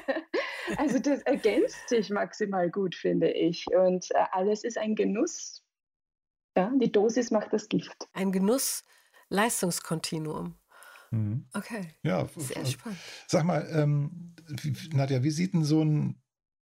also 0.76 0.98
das 0.98 1.22
ergänzt 1.22 1.88
sich 1.88 2.10
maximal 2.10 2.68
gut, 2.70 2.94
finde 2.94 3.30
ich. 3.30 3.64
Und 3.68 4.10
äh, 4.10 4.24
alles 4.32 4.64
ist 4.64 4.76
ein 4.78 4.94
Genuss. 4.94 5.64
Ja, 6.56 6.72
die 6.80 6.92
Dosis 6.92 7.30
macht 7.30 7.52
das 7.52 7.68
Gift. 7.68 8.08
Ein 8.12 8.32
Genuss-Leistungskontinuum. 8.32 10.54
Mhm. 11.10 11.46
Okay. 11.54 11.94
Ja, 12.02 12.26
sehr 12.36 12.64
spannend. 12.64 12.98
Sag 13.26 13.44
mal, 13.44 13.68
ähm, 13.72 14.34
Nadja, 14.92 15.22
wie 15.22 15.30
sieht 15.30 15.52
denn 15.54 15.64
so 15.64 15.84
ein 15.84 16.21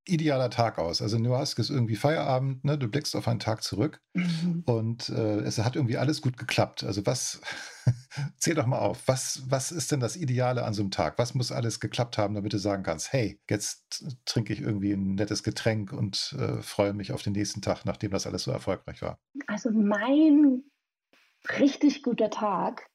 idealer 0.10 0.50
Tag 0.50 0.78
aus. 0.78 1.02
Also 1.02 1.18
du 1.18 1.36
hast 1.36 1.58
ist 1.60 1.70
irgendwie 1.70 1.96
Feierabend, 1.96 2.64
ne? 2.64 2.78
du 2.78 2.88
blickst 2.88 3.16
auf 3.16 3.28
einen 3.28 3.40
Tag 3.40 3.64
zurück 3.64 4.02
mhm. 4.14 4.64
und 4.66 5.10
äh, 5.10 5.40
es 5.40 5.58
hat 5.60 5.76
irgendwie 5.76 5.98
alles 5.98 6.22
gut 6.22 6.38
geklappt. 6.38 6.84
Also 6.84 7.06
was, 7.06 7.42
zähl 8.38 8.56
doch 8.56 8.66
mal 8.66 8.80
auf, 8.80 9.08
was, 9.08 9.44
was 9.50 9.72
ist 9.72 9.92
denn 9.92 10.00
das 10.00 10.16
Ideale 10.16 10.64
an 10.64 10.74
so 10.74 10.82
einem 10.82 10.92
Tag? 10.92 11.18
Was 11.18 11.34
muss 11.34 11.52
alles 11.52 11.80
geklappt 11.80 12.18
haben, 12.18 12.36
damit 12.36 12.54
du 12.54 12.58
sagen 12.58 12.84
kannst, 12.84 13.14
hey, 13.14 13.40
jetzt 13.50 14.06
trinke 14.26 14.54
ich 14.54 14.62
irgendwie 14.62 14.94
ein 14.94 15.16
nettes 15.16 15.44
Getränk 15.44 15.94
und 15.94 16.36
äh, 16.40 16.62
freue 16.62 16.94
mich 16.94 17.12
auf 17.12 17.22
den 17.22 17.34
nächsten 17.34 17.62
Tag, 17.62 17.86
nachdem 17.86 18.12
das 18.12 18.28
alles 18.28 18.44
so 18.44 18.52
erfolgreich 18.52 19.02
war? 19.02 19.20
Also 19.48 19.72
mein 19.72 20.64
richtig 21.58 22.04
guter 22.04 22.30
Tag, 22.30 22.88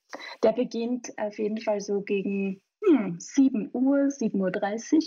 der 0.42 0.52
beginnt 0.52 1.12
auf 1.18 1.38
jeden 1.38 1.61
Fall 1.61 1.80
so 1.80 2.02
gegen 2.02 2.61
hm, 2.87 3.16
7 3.18 3.71
Uhr, 3.73 4.09
7.30 4.09 4.94
Uhr. 4.94 5.02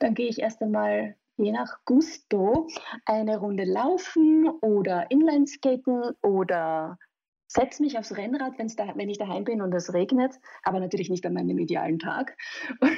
Dann 0.00 0.14
gehe 0.14 0.28
ich 0.28 0.40
erst 0.40 0.62
einmal 0.62 1.16
je 1.36 1.52
nach 1.52 1.84
Gusto 1.84 2.66
eine 3.04 3.38
Runde 3.38 3.64
laufen 3.64 4.48
oder 4.60 5.10
Inlineskaten 5.10 6.14
oder 6.22 6.98
setze 7.46 7.82
mich 7.82 7.98
aufs 7.98 8.16
Rennrad, 8.16 8.54
da, 8.58 8.96
wenn 8.96 9.08
ich 9.08 9.18
daheim 9.18 9.44
bin 9.44 9.62
und 9.62 9.72
es 9.72 9.92
regnet, 9.92 10.34
aber 10.62 10.80
natürlich 10.80 11.10
nicht 11.10 11.24
an 11.26 11.34
meinem 11.34 11.58
idealen 11.58 11.98
Tag. 11.98 12.36
äh, 12.80 12.96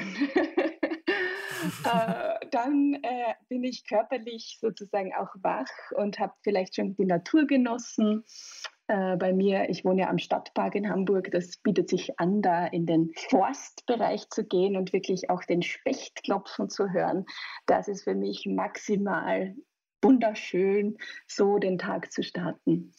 dann 2.51 2.95
äh, 3.03 3.35
bin 3.49 3.65
ich 3.65 3.87
körperlich 3.87 4.59
sozusagen 4.61 5.13
auch 5.15 5.35
wach 5.43 5.67
und 5.97 6.19
habe 6.19 6.33
vielleicht 6.43 6.77
schon 6.77 6.97
die 6.97 7.05
Natur 7.05 7.47
genossen 7.47 8.25
äh, 8.89 9.17
bei 9.17 9.33
mir, 9.33 9.69
ich 9.69 9.85
wohne 9.85 10.03
ja 10.03 10.09
am 10.09 10.19
Stadtpark 10.19 10.75
in 10.75 10.89
Hamburg, 10.89 11.31
das 11.31 11.59
bietet 11.59 11.89
sich 11.89 12.19
an, 12.19 12.43
da 12.43 12.67
in 12.67 12.87
den 12.87 13.13
Forstbereich 13.29 14.29
zu 14.31 14.45
gehen 14.45 14.77
und 14.77 14.93
wirklich 14.93 15.31
auch 15.31 15.45
den 15.45 15.63
Specht 15.63 16.25
klopfen 16.25 16.71
zu 16.71 16.91
hören. 16.91 17.27
Das 17.67 17.87
ist 17.87 18.05
für 18.05 18.15
mich 18.15 18.47
maximal 18.47 19.55
wunderschön, 20.03 20.97
so 21.27 21.59
den 21.59 21.79
Tag 21.79 22.11
zu 22.13 22.23
starten. 22.23 22.95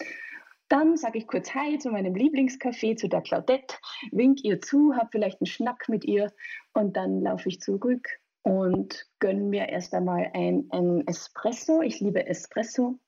Dann 0.68 0.96
sage 0.96 1.18
ich 1.18 1.26
kurz 1.26 1.56
Hi 1.56 1.80
zu 1.80 1.90
meinem 1.90 2.14
Lieblingscafé, 2.14 2.96
zu 2.96 3.08
der 3.08 3.22
Claudette, 3.22 3.76
wink 4.12 4.44
ihr 4.44 4.62
zu, 4.62 4.94
habe 4.96 5.10
vielleicht 5.12 5.42
einen 5.42 5.48
Schnack 5.48 5.90
mit 5.90 6.06
ihr 6.06 6.32
und 6.74 6.96
dann 6.96 7.22
laufe 7.22 7.50
ich 7.50 7.60
zurück 7.62 8.08
und 8.44 9.08
gönne 9.18 9.42
mir 9.42 9.70
erst 9.70 9.96
einmal 9.96 10.30
ein, 10.36 10.68
ein 10.70 11.08
Espresso. 11.08 11.82
Ich 11.82 12.00
liebe 12.00 12.28
Espresso 12.28 13.00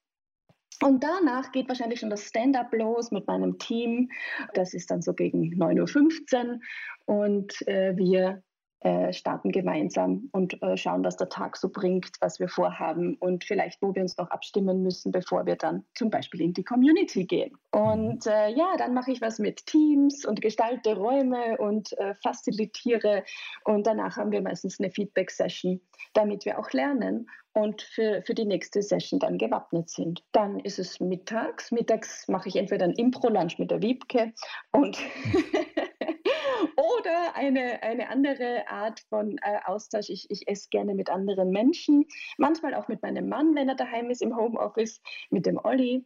und 0.82 1.04
danach 1.04 1.52
geht 1.52 1.68
wahrscheinlich 1.68 2.00
schon 2.00 2.10
das 2.10 2.24
Stand-up 2.24 2.74
los 2.74 3.12
mit 3.12 3.28
meinem 3.28 3.58
Team. 3.60 4.10
Das 4.54 4.74
ist 4.74 4.90
dann 4.90 5.02
so 5.02 5.14
gegen 5.14 5.54
9.15 5.56 6.46
Uhr 6.48 6.60
und 7.06 7.68
äh, 7.68 7.96
wir 7.96 8.44
äh, 8.82 9.14
starten 9.14 9.52
gemeinsam 9.52 10.30
und 10.32 10.62
äh, 10.64 10.76
schauen, 10.76 11.04
was 11.04 11.16
der 11.16 11.30
Tag 11.30 11.56
so 11.56 11.70
bringt, 11.70 12.12
was 12.20 12.40
wir 12.40 12.48
vorhaben 12.48 13.16
und 13.16 13.44
vielleicht, 13.44 13.82
wo 13.82 13.94
wir 13.94 14.02
uns 14.02 14.18
noch 14.18 14.32
abstimmen 14.32 14.82
müssen, 14.82 15.12
bevor 15.12 15.46
wir 15.46 15.56
dann 15.56 15.86
zum 15.94 16.10
Beispiel 16.10 16.42
in 16.42 16.54
die 16.54 16.64
Community 16.64 17.26
gehen. 17.26 17.56
Und 17.72 18.26
äh, 18.26 18.50
ja, 18.50 18.76
dann 18.78 18.94
mache 18.94 19.12
ich 19.12 19.22
was 19.22 19.38
mit 19.38 19.66
Teams 19.68 20.26
und 20.26 20.42
gestalte 20.42 20.96
Räume 20.96 21.58
und 21.60 21.98
äh, 22.00 22.16
facilitiere 22.24 23.24
und 23.66 23.86
danach 23.86 24.18
haben 24.18 24.32
wir 24.32 24.42
meistens 24.42 24.80
eine 24.80 24.90
Feedback-Session, 24.90 25.80
damit 26.14 26.46
wir 26.46 26.58
auch 26.58 26.72
lernen 26.72 27.28
und 27.54 27.82
für, 27.82 28.22
für 28.24 28.34
die 28.34 28.46
nächste 28.46 28.82
Session 28.82 29.20
dann 29.20 29.38
gewappnet 29.38 29.90
sind. 29.90 30.24
Dann 30.32 30.60
ist 30.60 30.80
es 30.80 31.00
mittags. 31.00 31.72
Mittags 31.72 32.28
mache 32.28 32.50
ich 32.50 32.56
entweder 32.56 32.86
ein 32.86 32.94
Impro-Lunch 32.94 33.60
mit 33.60 33.72
der 33.72 33.82
Wiebke 33.82 34.34
und 34.72 34.98
eine, 37.36 37.82
eine 37.84 38.10
andere 38.10 38.68
Art 38.68 39.02
von 39.10 39.38
äh, 39.42 39.60
Austausch. 39.66 40.10
Ich, 40.10 40.30
ich 40.30 40.48
esse 40.48 40.70
gerne 40.70 40.96
mit 40.96 41.10
anderen 41.10 41.52
Menschen, 41.52 42.06
manchmal 42.38 42.74
auch 42.76 42.88
mit 42.88 43.02
meinem 43.02 43.30
Mann, 43.30 43.56
wenn 43.56 43.70
er 43.70 43.76
daheim 43.76 44.10
ist 44.10 44.22
im 44.22 44.36
Homeoffice, 44.36 45.02
mit 45.30 45.46
dem 45.46 45.60
Olli. 45.64 46.06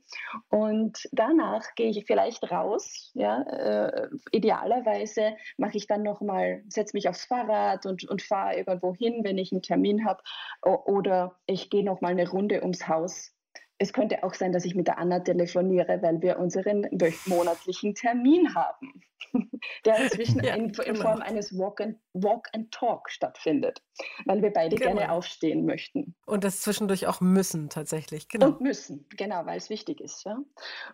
Und 0.50 1.08
danach 1.12 1.76
gehe 1.76 1.90
ich 1.90 2.06
vielleicht 2.06 2.52
raus. 2.52 3.12
Ja, 3.14 3.42
äh, 3.44 4.10
idealerweise 4.32 5.36
mache 5.58 5.78
ich 5.78 5.88
dann 5.88 6.04
nochmal, 6.04 6.64
setze 6.68 6.96
mich 6.96 7.10
aufs 7.10 7.26
Fahrrad 7.26 7.86
und, 7.86 8.08
und 8.10 8.22
fahre 8.22 8.58
irgendwo 8.58 8.96
hin, 8.96 9.24
wenn 9.24 9.38
ich 9.38 9.52
einen 9.52 9.62
Termin 9.62 10.06
habe. 10.06 10.22
Oder 10.62 11.40
ich 11.46 11.70
gehe 11.70 11.84
nochmal 11.84 12.12
eine 12.12 12.30
Runde 12.30 12.62
ums 12.62 12.88
Haus 12.88 13.36
es 13.78 13.92
könnte 13.92 14.24
auch 14.24 14.34
sein, 14.34 14.54
dass 14.54 14.66
ich 14.66 14.76
mit 14.76 14.88
der 14.88 14.98
Anna 14.98 15.20
telefoniere, 15.20 16.02
weil 16.02 16.22
wir 16.22 16.40
unseren 16.40 16.88
monatlichen 17.26 17.94
Termin 17.94 18.56
haben, 18.56 19.02
der 19.86 19.98
inzwischen 20.00 20.40
ja, 20.44 20.56
in, 20.56 20.66
in 20.66 20.72
genau. 20.72 21.02
Form 21.02 21.22
eines 21.22 21.58
Walk 21.58 21.82
and, 21.82 21.98
Walk 22.14 22.48
and 22.54 22.72
Talk 22.72 23.10
stattfindet, 23.10 23.82
weil 24.26 24.42
wir 24.42 24.52
beide 24.52 24.76
genau. 24.76 24.96
gerne 24.96 25.12
aufstehen 25.12 25.66
möchten. 25.66 26.16
Und 26.26 26.44
das 26.44 26.62
zwischendurch 26.62 27.08
auch 27.08 27.22
müssen 27.22 27.70
tatsächlich, 27.70 28.30
genau. 28.30 28.48
Und 28.48 28.62
müssen, 28.62 29.08
genau, 29.18 29.46
weil 29.46 29.58
es 29.58 29.70
wichtig 29.70 30.02
ist. 30.02 30.24
Ja. 30.24 30.38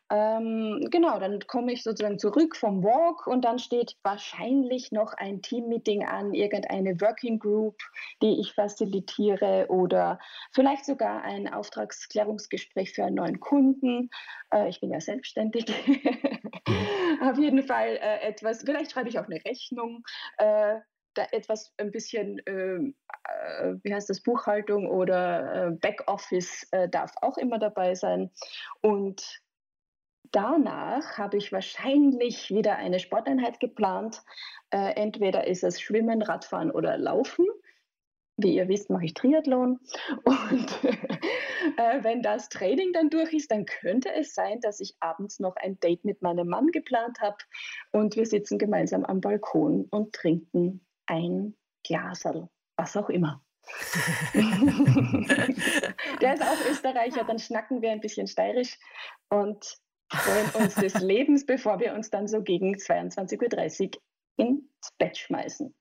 Ähm, 0.10 0.88
genau, 0.90 1.20
dann 1.20 1.40
komme 1.48 1.74
ich 1.74 1.84
sozusagen 1.84 2.20
zurück 2.20 2.56
vom 2.56 2.84
Walk 2.84 3.28
und 3.28 3.46
dann 3.46 3.60
steht 3.60 3.98
wahrscheinlich 4.04 4.92
noch 4.92 5.14
ein 5.14 5.42
Teammeeting 5.42 6.06
an, 6.06 6.34
irgendeine 6.34 7.00
Working 7.00 7.40
Group, 7.40 7.78
die 8.22 8.40
ich 8.40 8.54
facilitiere 8.54 9.68
oder 9.70 10.20
vielleicht 10.52 10.86
sogar 10.86 11.22
ein 11.24 11.52
Auftragsklärungsgespräch 11.52 12.72
Gespräch 12.72 12.94
für 12.94 13.06
einen 13.06 13.16
neuen 13.16 13.40
Kunden. 13.40 14.10
Äh, 14.54 14.70
ich 14.70 14.80
bin 14.80 14.92
ja 14.92 15.02
selbstständig. 15.02 15.66
Auf 17.22 17.38
jeden 17.38 17.64
Fall 17.64 17.98
äh, 17.98 18.28
etwas, 18.28 18.64
vielleicht 18.64 18.92
schreibe 18.92 19.10
ich 19.10 19.20
auch 19.20 19.26
eine 19.26 19.44
Rechnung. 19.46 20.04
Äh, 20.38 20.76
da 21.14 21.26
etwas 21.32 21.74
ein 21.78 21.92
bisschen, 21.92 22.42
ähm, 22.46 22.96
äh, 23.26 23.74
wie 23.84 23.94
heißt 23.94 24.10
das, 24.10 24.22
Buchhaltung 24.22 24.88
oder 24.88 25.68
äh, 25.68 25.72
Backoffice 25.72 26.68
äh, 26.72 26.88
darf 26.88 27.14
auch 27.22 27.38
immer 27.38 27.60
dabei 27.60 27.96
sein. 27.96 28.32
Und 28.82 29.42
danach 30.32 31.18
habe 31.18 31.38
ich 31.38 31.52
wahrscheinlich 31.52 32.50
wieder 32.50 32.78
eine 32.78 33.00
Sporteinheit 33.00 33.60
geplant. 33.60 34.24
entweder 34.70 35.48
ist 35.48 35.66
es 35.66 35.82
Schwimmen, 35.82 36.22
Radfahren 36.22 36.72
oder 36.72 36.98
Laufen. 36.98 37.46
Wie 38.38 38.56
ihr 38.56 38.68
wisst, 38.68 38.90
mache 38.90 39.06
ich 39.06 39.14
Triathlon. 39.14 39.80
Und 40.24 40.84
äh, 41.78 42.04
wenn 42.04 42.22
das 42.22 42.50
Training 42.50 42.92
dann 42.94 43.10
durch 43.10 43.34
ist, 43.34 43.52
dann 43.52 43.66
könnte 43.66 44.14
es 44.14 44.34
sein, 44.34 44.60
dass 44.62 44.80
ich 44.80 44.96
abends 45.00 45.40
noch 45.40 45.56
ein 45.58 45.80
Date 45.80 46.06
mit 46.06 46.22
meinem 46.22 46.48
Mann 46.48 46.68
geplant 46.68 47.20
habe 47.22 47.38
und 47.92 48.16
wir 48.16 48.26
sitzen 48.26 48.58
gemeinsam 48.58 49.06
am 49.06 49.22
Balkon 49.22 49.88
und 49.92 50.14
trinken 50.14 50.86
ein 51.06 51.56
Glasel, 51.84 52.50
was 52.78 52.98
auch 52.98 53.10
immer. 53.10 53.44
Der 56.22 56.34
ist 56.34 56.42
auch 56.42 56.70
Österreicher, 56.70 57.24
dann 57.26 57.40
schnacken 57.40 57.82
wir 57.82 57.92
ein 57.92 58.02
bisschen 58.02 58.28
steirisch 58.28 58.78
und 59.30 59.78
freuen 60.12 60.50
uns 60.64 60.76
des 60.76 60.96
Lebens, 61.00 61.46
bevor 61.46 61.80
wir 61.80 61.94
uns 61.94 62.10
dann 62.10 62.28
so 62.28 62.42
gegen 62.42 62.76
22.30 62.76 63.96
Uhr 63.96 64.02
ins 64.38 64.92
Bett 64.98 65.18
schmeißen. 65.18 65.74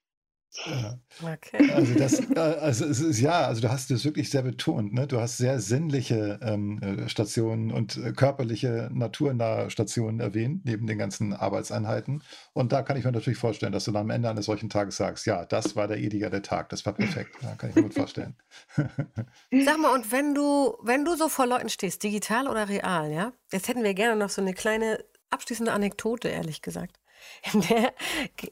Okay. 1.22 1.70
Also 1.72 1.94
das, 1.94 2.20
äh, 2.20 2.38
also 2.38 2.84
es 2.84 3.00
ist 3.00 3.20
ja, 3.20 3.42
also 3.42 3.60
du 3.60 3.70
hast 3.70 3.90
das 3.90 4.04
wirklich 4.04 4.30
sehr 4.30 4.42
betont, 4.42 4.92
ne? 4.92 5.06
Du 5.06 5.20
hast 5.20 5.36
sehr 5.36 5.60
sinnliche 5.60 6.40
ähm, 6.42 6.80
äh, 6.82 7.08
Stationen 7.08 7.70
und 7.70 7.96
äh, 7.96 8.12
körperliche, 8.12 8.90
naturnahe 8.92 9.70
Stationen 9.70 10.18
erwähnt, 10.18 10.64
neben 10.64 10.86
den 10.86 10.98
ganzen 10.98 11.32
Arbeitseinheiten. 11.32 12.22
Und 12.52 12.72
da 12.72 12.82
kann 12.82 12.96
ich 12.96 13.04
mir 13.04 13.12
natürlich 13.12 13.38
vorstellen, 13.38 13.72
dass 13.72 13.84
du 13.84 13.92
dann 13.92 14.02
am 14.02 14.10
Ende 14.10 14.28
eines 14.28 14.46
solchen 14.46 14.70
Tages 14.70 14.96
sagst, 14.96 15.26
ja, 15.26 15.44
das 15.44 15.76
war 15.76 15.86
der 15.86 15.98
Ediger 15.98 16.30
der 16.30 16.42
Tag, 16.42 16.68
das 16.70 16.84
war 16.84 16.94
perfekt. 16.94 17.36
Da 17.42 17.54
kann 17.54 17.70
ich 17.70 17.76
mir 17.76 17.82
gut 17.82 17.94
vorstellen. 17.94 18.34
Sag 18.76 19.78
mal, 19.78 19.94
und 19.94 20.10
wenn 20.10 20.34
du, 20.34 20.76
wenn 20.82 21.04
du 21.04 21.14
so 21.16 21.28
vor 21.28 21.46
Leuten 21.46 21.68
stehst, 21.68 22.02
digital 22.02 22.48
oder 22.48 22.68
real, 22.68 23.12
ja? 23.12 23.32
Jetzt 23.52 23.68
hätten 23.68 23.84
wir 23.84 23.94
gerne 23.94 24.16
noch 24.16 24.30
so 24.30 24.42
eine 24.42 24.54
kleine 24.54 25.04
abschließende 25.30 25.72
Anekdote, 25.72 26.28
ehrlich 26.28 26.60
gesagt. 26.60 26.99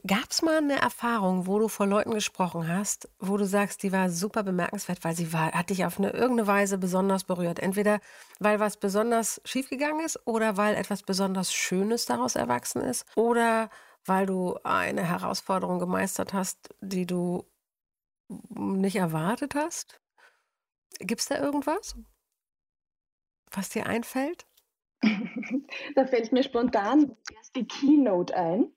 Gab 0.07 0.29
es 0.29 0.41
mal 0.41 0.57
eine 0.57 0.79
Erfahrung, 0.79 1.47
wo 1.47 1.59
du 1.59 1.67
vor 1.67 1.85
Leuten 1.85 2.11
gesprochen 2.13 2.67
hast, 2.67 3.09
wo 3.19 3.37
du 3.37 3.45
sagst, 3.45 3.83
die 3.83 3.91
war 3.91 4.09
super 4.09 4.43
bemerkenswert, 4.43 5.03
weil 5.03 5.15
sie 5.15 5.31
war, 5.33 5.51
hat 5.51 5.69
dich 5.69 5.85
auf 5.85 5.97
eine 5.97 6.11
irgendeine 6.11 6.47
Weise 6.47 6.77
besonders 6.77 7.23
berührt? 7.23 7.59
Entweder 7.59 7.99
weil 8.39 8.59
was 8.59 8.77
besonders 8.77 9.41
schiefgegangen 9.45 10.05
ist 10.05 10.25
oder 10.25 10.57
weil 10.57 10.75
etwas 10.75 11.03
besonders 11.03 11.53
Schönes 11.53 12.05
daraus 12.05 12.35
erwachsen 12.35 12.81
ist 12.81 13.05
oder 13.15 13.69
weil 14.05 14.25
du 14.25 14.57
eine 14.63 15.03
Herausforderung 15.03 15.79
gemeistert 15.79 16.33
hast, 16.33 16.69
die 16.81 17.05
du 17.05 17.45
nicht 18.49 18.95
erwartet 18.95 19.55
hast? 19.55 19.99
Gibt 20.99 21.21
es 21.21 21.27
da 21.27 21.37
irgendwas, 21.39 21.95
was 23.51 23.69
dir 23.69 23.85
einfällt? 23.85 24.48
da 25.95 26.05
fällt 26.05 26.31
mir 26.31 26.43
spontan 26.43 27.15
erst 27.35 27.55
die 27.55 27.67
Keynote 27.67 28.35
ein. 28.35 28.71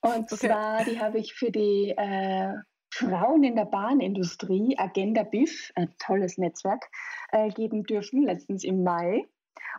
Und 0.00 0.32
okay. 0.32 0.36
zwar, 0.36 0.84
die 0.84 1.00
habe 1.00 1.18
ich 1.18 1.34
für 1.34 1.50
die 1.50 1.92
äh, 1.96 2.54
Frauen 2.90 3.42
in 3.42 3.56
der 3.56 3.64
Bahnindustrie, 3.64 4.78
Agenda 4.78 5.24
BIF, 5.24 5.72
ein 5.74 5.94
tolles 5.98 6.38
Netzwerk, 6.38 6.88
äh, 7.32 7.50
geben 7.50 7.84
dürfen, 7.84 8.22
letztens 8.22 8.64
im 8.64 8.84
Mai. 8.84 9.26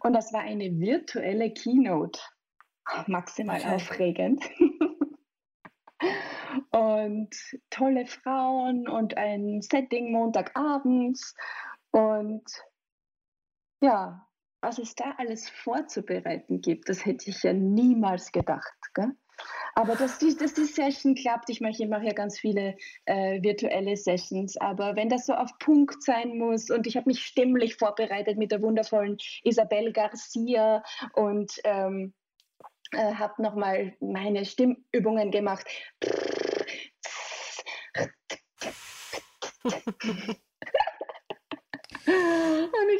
Und 0.02 0.14
das 0.14 0.34
war 0.34 0.42
eine 0.42 0.80
virtuelle 0.80 1.52
Keynote. 1.52 2.20
Maximal 3.08 3.62
okay. 3.62 3.76
aufregend. 3.76 4.44
und 6.72 7.36
tolle 7.70 8.06
Frauen 8.06 8.88
und 8.88 9.18
ein 9.18 9.62
Setting 9.62 10.12
Montagabends. 10.12 11.36
Und 11.92 12.44
ja, 13.82 14.25
was 14.66 14.80
es 14.80 14.96
da 14.96 15.14
alles 15.20 15.48
vorzubereiten 15.48 16.60
gibt, 16.60 16.90
das 16.90 17.06
hätte 17.06 17.30
ich 17.30 17.44
ja 17.44 17.54
niemals 17.54 18.32
gedacht. 18.32 18.74
Gell? 18.96 19.12
Aber 19.76 19.96
dass 19.96 20.18
die, 20.18 20.36
dass 20.36 20.56
die 20.56 20.66
Session 20.66 21.14
klappt, 21.14 21.52
ich 21.52 21.62
mache, 21.62 21.74
ich 21.78 21.88
mache 21.88 22.06
ja 22.06 22.14
ganz 22.14 22.40
viele 22.40 22.76
äh, 23.06 23.44
virtuelle 23.44 23.96
Sessions, 23.96 24.58
aber 24.58 24.96
wenn 24.96 25.10
das 25.10 25.28
so 25.28 25.34
auf 25.34 25.52
Punkt 25.60 26.02
sein 26.02 26.40
muss 26.40 26.72
und 26.72 26.88
ich 26.88 26.98
habe 26.98 27.10
mich 27.10 27.24
stimmlich 27.24 27.76
vorbereitet 27.76 28.40
mit 28.40 28.52
der 28.52 28.64
wundervollen 28.64 29.18
Isabel 29.44 29.94
Garcia 29.94 30.82
und 31.14 31.52
ähm, 31.64 32.16
äh, 32.92 33.14
habe 33.14 33.40
nochmal 33.44 33.94
meine 34.00 34.46
Stimmübungen 34.46 35.30
gemacht. 35.30 35.68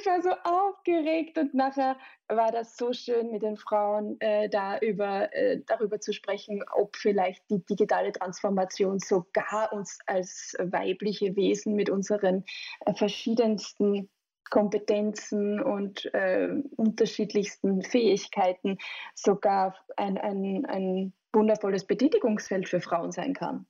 Ich 0.06 0.12
war 0.12 0.22
so 0.22 0.30
aufgeregt 0.44 1.36
und 1.40 1.56
nachher 1.56 1.98
war 2.28 2.52
das 2.52 2.78
so 2.78 2.94
schön 2.94 3.32
mit 3.32 3.42
den 3.42 3.58
Frauen 3.58 4.22
äh, 4.22 4.50
da 4.50 4.78
über, 4.78 5.34
äh, 5.34 5.62
darüber 5.66 6.00
zu 6.00 6.14
sprechen, 6.14 6.64
ob 6.76 6.96
vielleicht 6.96 7.50
die 7.50 7.66
digitale 7.66 8.12
Transformation 8.12 9.00
sogar 9.00 9.74
uns 9.74 9.98
als 10.06 10.56
weibliche 10.60 11.36
Wesen 11.36 11.74
mit 11.74 11.90
unseren 11.90 12.46
äh, 12.86 12.94
verschiedensten 12.94 14.12
Kompetenzen 14.52 15.60
und 15.60 16.06
äh, 16.14 16.50
unterschiedlichsten 16.76 17.82
Fähigkeiten 17.82 18.78
sogar 19.16 19.76
ein, 19.98 20.20
ein, 20.20 20.68
ein 20.68 21.14
wundervolles 21.34 21.88
Betätigungsfeld 21.88 22.70
für 22.70 22.80
Frauen 22.80 23.12
sein 23.12 23.34
kann. 23.34 23.66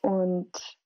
Und 0.00 0.78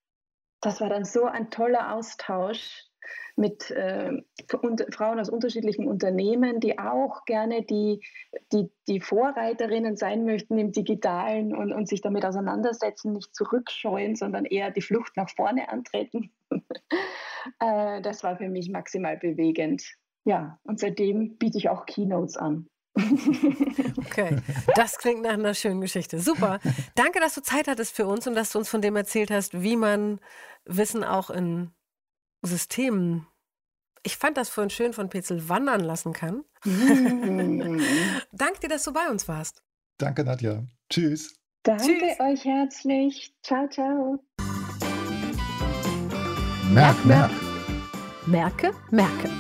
das 0.63 0.81
war 0.81 0.89
dann 0.89 1.05
so 1.05 1.27
ein 1.27 1.51
toller 1.51 1.93
Austausch 1.93 2.89
mit 3.37 3.71
äh, 3.71 4.23
Frauen 4.49 5.21
aus 5.21 5.29
unterschiedlichen 5.29 5.89
Unternehmen, 5.89 6.61
die 6.61 6.79
auch 6.79 7.25
gerne 7.25 7.63
die, 7.63 8.01
die, 8.53 8.71
die 8.89 9.01
Vorreiterinnen 9.01 9.97
sein 9.97 10.25
möchten 10.25 10.59
im 10.59 10.73
Digitalen 10.73 11.55
und, 11.55 11.73
und 11.73 11.89
sich 11.89 12.01
damit 12.01 12.25
auseinandersetzen, 12.25 13.13
nicht 13.13 13.35
zurückscheuen, 13.35 14.17
sondern 14.17 14.45
eher 14.45 14.71
die 14.71 14.83
Flucht 14.83 15.17
nach 15.17 15.31
vorne 15.31 15.69
antreten. 15.69 16.31
äh, 17.61 18.01
das 18.03 18.23
war 18.23 18.37
für 18.37 18.49
mich 18.49 18.71
maximal 18.71 19.17
bewegend. 19.17 19.83
Ja, 20.25 20.59
und 20.65 20.81
seitdem 20.81 21.37
biete 21.37 21.59
ich 21.59 21.69
auch 21.69 21.87
Keynotes 21.87 22.37
an. 22.37 22.69
okay, 23.99 24.37
das 24.77 24.99
klingt 24.99 25.23
nach 25.23 25.33
einer 25.33 25.55
schönen 25.55 25.81
Geschichte. 25.81 26.21
Super. 26.21 26.61
Danke, 26.95 27.19
dass 27.19 27.35
du 27.35 27.43
Zeit 27.43 27.67
hattest 27.67 27.95
für 27.95 28.07
uns 28.07 28.27
und 28.27 28.37
dass 28.37 28.53
du 28.53 28.59
uns 28.59 28.69
von 28.69 28.81
dem 28.81 28.95
erzählt 28.95 29.33
hast, 29.33 29.63
wie 29.63 29.77
man 29.77 30.21
Wissen 30.65 31.03
auch 31.03 31.31
in 31.31 31.73
Systemen 32.45 33.27
ich 34.07 34.19
fand 34.19 34.37
das 34.37 34.51
vorhin 34.51 34.71
schön 34.71 34.93
von 34.93 35.09
Petzel 35.09 35.49
wandern 35.49 35.81
lassen 35.81 36.13
kann. 36.13 36.45
Mm. 36.65 37.81
Danke 38.33 38.61
dir, 38.61 38.69
dass 38.69 38.85
du 38.85 38.93
bei 38.93 39.09
uns 39.09 39.27
warst. 39.29 39.63
Danke, 39.99 40.25
Nadja. 40.25 40.63
Tschüss. 40.91 41.35
Danke 41.63 41.85
Tschüss. 41.85 42.21
euch 42.21 42.45
herzlich. 42.45 43.35
Ciao, 43.43 43.67
ciao. 43.69 44.23
Merk, 46.71 47.03
merk. 47.07 47.31
Merke, 48.27 48.75
merke. 48.91 49.31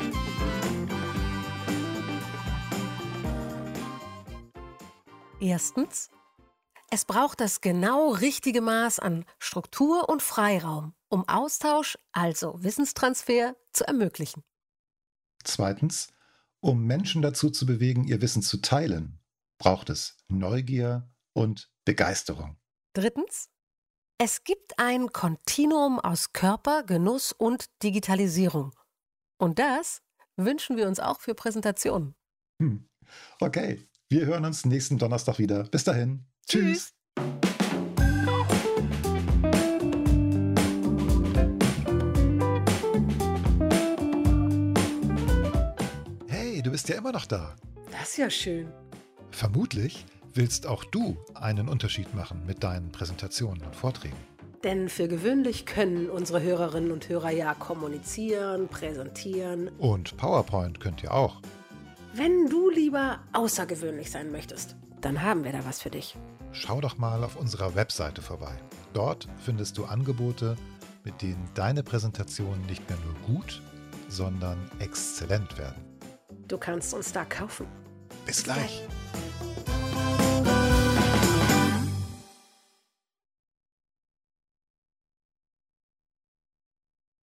Erstens, 5.40 6.11
es 6.90 7.05
braucht 7.05 7.40
das 7.40 7.61
genau 7.61 8.12
richtige 8.12 8.62
Maß 8.62 8.99
an 8.99 9.27
Struktur 9.38 10.09
und 10.09 10.23
Freiraum, 10.23 10.95
um 11.14 11.29
Austausch, 11.29 11.96
also 12.11 12.61
Wissenstransfer, 12.61 13.55
zu 13.72 13.87
ermöglichen. 13.87 14.42
Zweitens, 15.44 16.09
um 16.59 16.85
Menschen 16.87 17.22
dazu 17.22 17.50
zu 17.50 17.66
bewegen, 17.66 18.03
ihr 18.05 18.20
Wissen 18.20 18.42
zu 18.42 18.61
teilen, 18.61 19.20
braucht 19.59 19.90
es 19.90 20.16
Neugier 20.27 21.09
und 21.33 21.70
Begeisterung. 21.85 22.57
Drittens, 22.94 23.48
es 24.18 24.42
gibt 24.42 24.77
ein 24.81 25.12
Kontinuum 25.12 26.00
aus 26.00 26.33
Körper, 26.33 26.83
Genuss 26.83 27.31
und 27.31 27.66
Digitalisierung. 27.85 28.74
Und 29.38 29.61
das 29.61 30.03
wünschen 30.37 30.77
wir 30.77 30.88
uns 30.88 30.98
auch 30.98 31.20
für 31.20 31.37
Präsentationen. 31.37 32.16
Hm. 32.61 32.88
Okay, 33.38 33.88
wir 34.09 34.27
hören 34.27 34.44
uns 34.44 34.64
nächsten 34.64 34.98
Donnerstag 34.98 35.38
wieder. 35.38 35.62
Bis 35.64 35.85
dahin. 35.85 36.27
Tschüss. 36.48 36.92
Tschüss. 37.16 37.54
Bist 46.85 46.92
ja 46.92 46.99
immer 46.99 47.12
noch 47.12 47.25
da. 47.25 47.57
Das 47.90 48.11
ist 48.11 48.18
ja 48.18 48.29
schön. 48.29 48.70
Vermutlich 49.31 50.05
willst 50.35 50.66
auch 50.66 50.85
du 50.85 51.16
einen 51.33 51.66
Unterschied 51.66 52.14
machen 52.14 52.44
mit 52.44 52.62
deinen 52.62 52.92
Präsentationen 52.92 53.62
und 53.62 53.75
Vorträgen. 53.75 54.18
Denn 54.64 54.90
für 54.90 55.09
gewöhnlich 55.09 55.64
können 55.64 56.11
unsere 56.11 56.42
Hörerinnen 56.42 56.92
und 56.92 57.09
Hörer 57.09 57.31
ja 57.31 57.55
kommunizieren, 57.55 58.68
präsentieren. 58.68 59.68
Und 59.79 60.18
PowerPoint 60.18 60.79
könnt 60.79 61.03
ihr 61.03 61.14
auch. 61.14 61.40
Wenn 62.12 62.51
du 62.51 62.68
lieber 62.68 63.20
außergewöhnlich 63.33 64.11
sein 64.11 64.31
möchtest, 64.31 64.77
dann 65.01 65.23
haben 65.23 65.42
wir 65.42 65.53
da 65.53 65.64
was 65.64 65.81
für 65.81 65.90
dich. 65.90 66.18
Schau 66.53 66.83
doch 66.83 66.99
mal 66.99 67.25
auf 67.25 67.37
unserer 67.37 67.75
Webseite 67.75 68.20
vorbei. 68.20 68.59
Dort 68.92 69.27
findest 69.42 69.79
du 69.79 69.87
Angebote, 69.87 70.55
mit 71.03 71.23
denen 71.23 71.49
deine 71.55 71.83
Präsentationen 71.83 72.66
nicht 72.66 72.87
mehr 72.90 72.99
nur 73.07 73.38
gut, 73.38 73.62
sondern 74.11 74.59
exzellent 74.81 75.57
werden. 75.57 75.94
Du 76.49 76.59
kannst 76.59 76.93
uns 76.95 77.13
da 77.13 77.25
kaufen. 77.25 77.67
Bis 78.27 78.45
gleich. 78.45 78.57
Bis 78.57 78.65
gleich. 78.65 79.94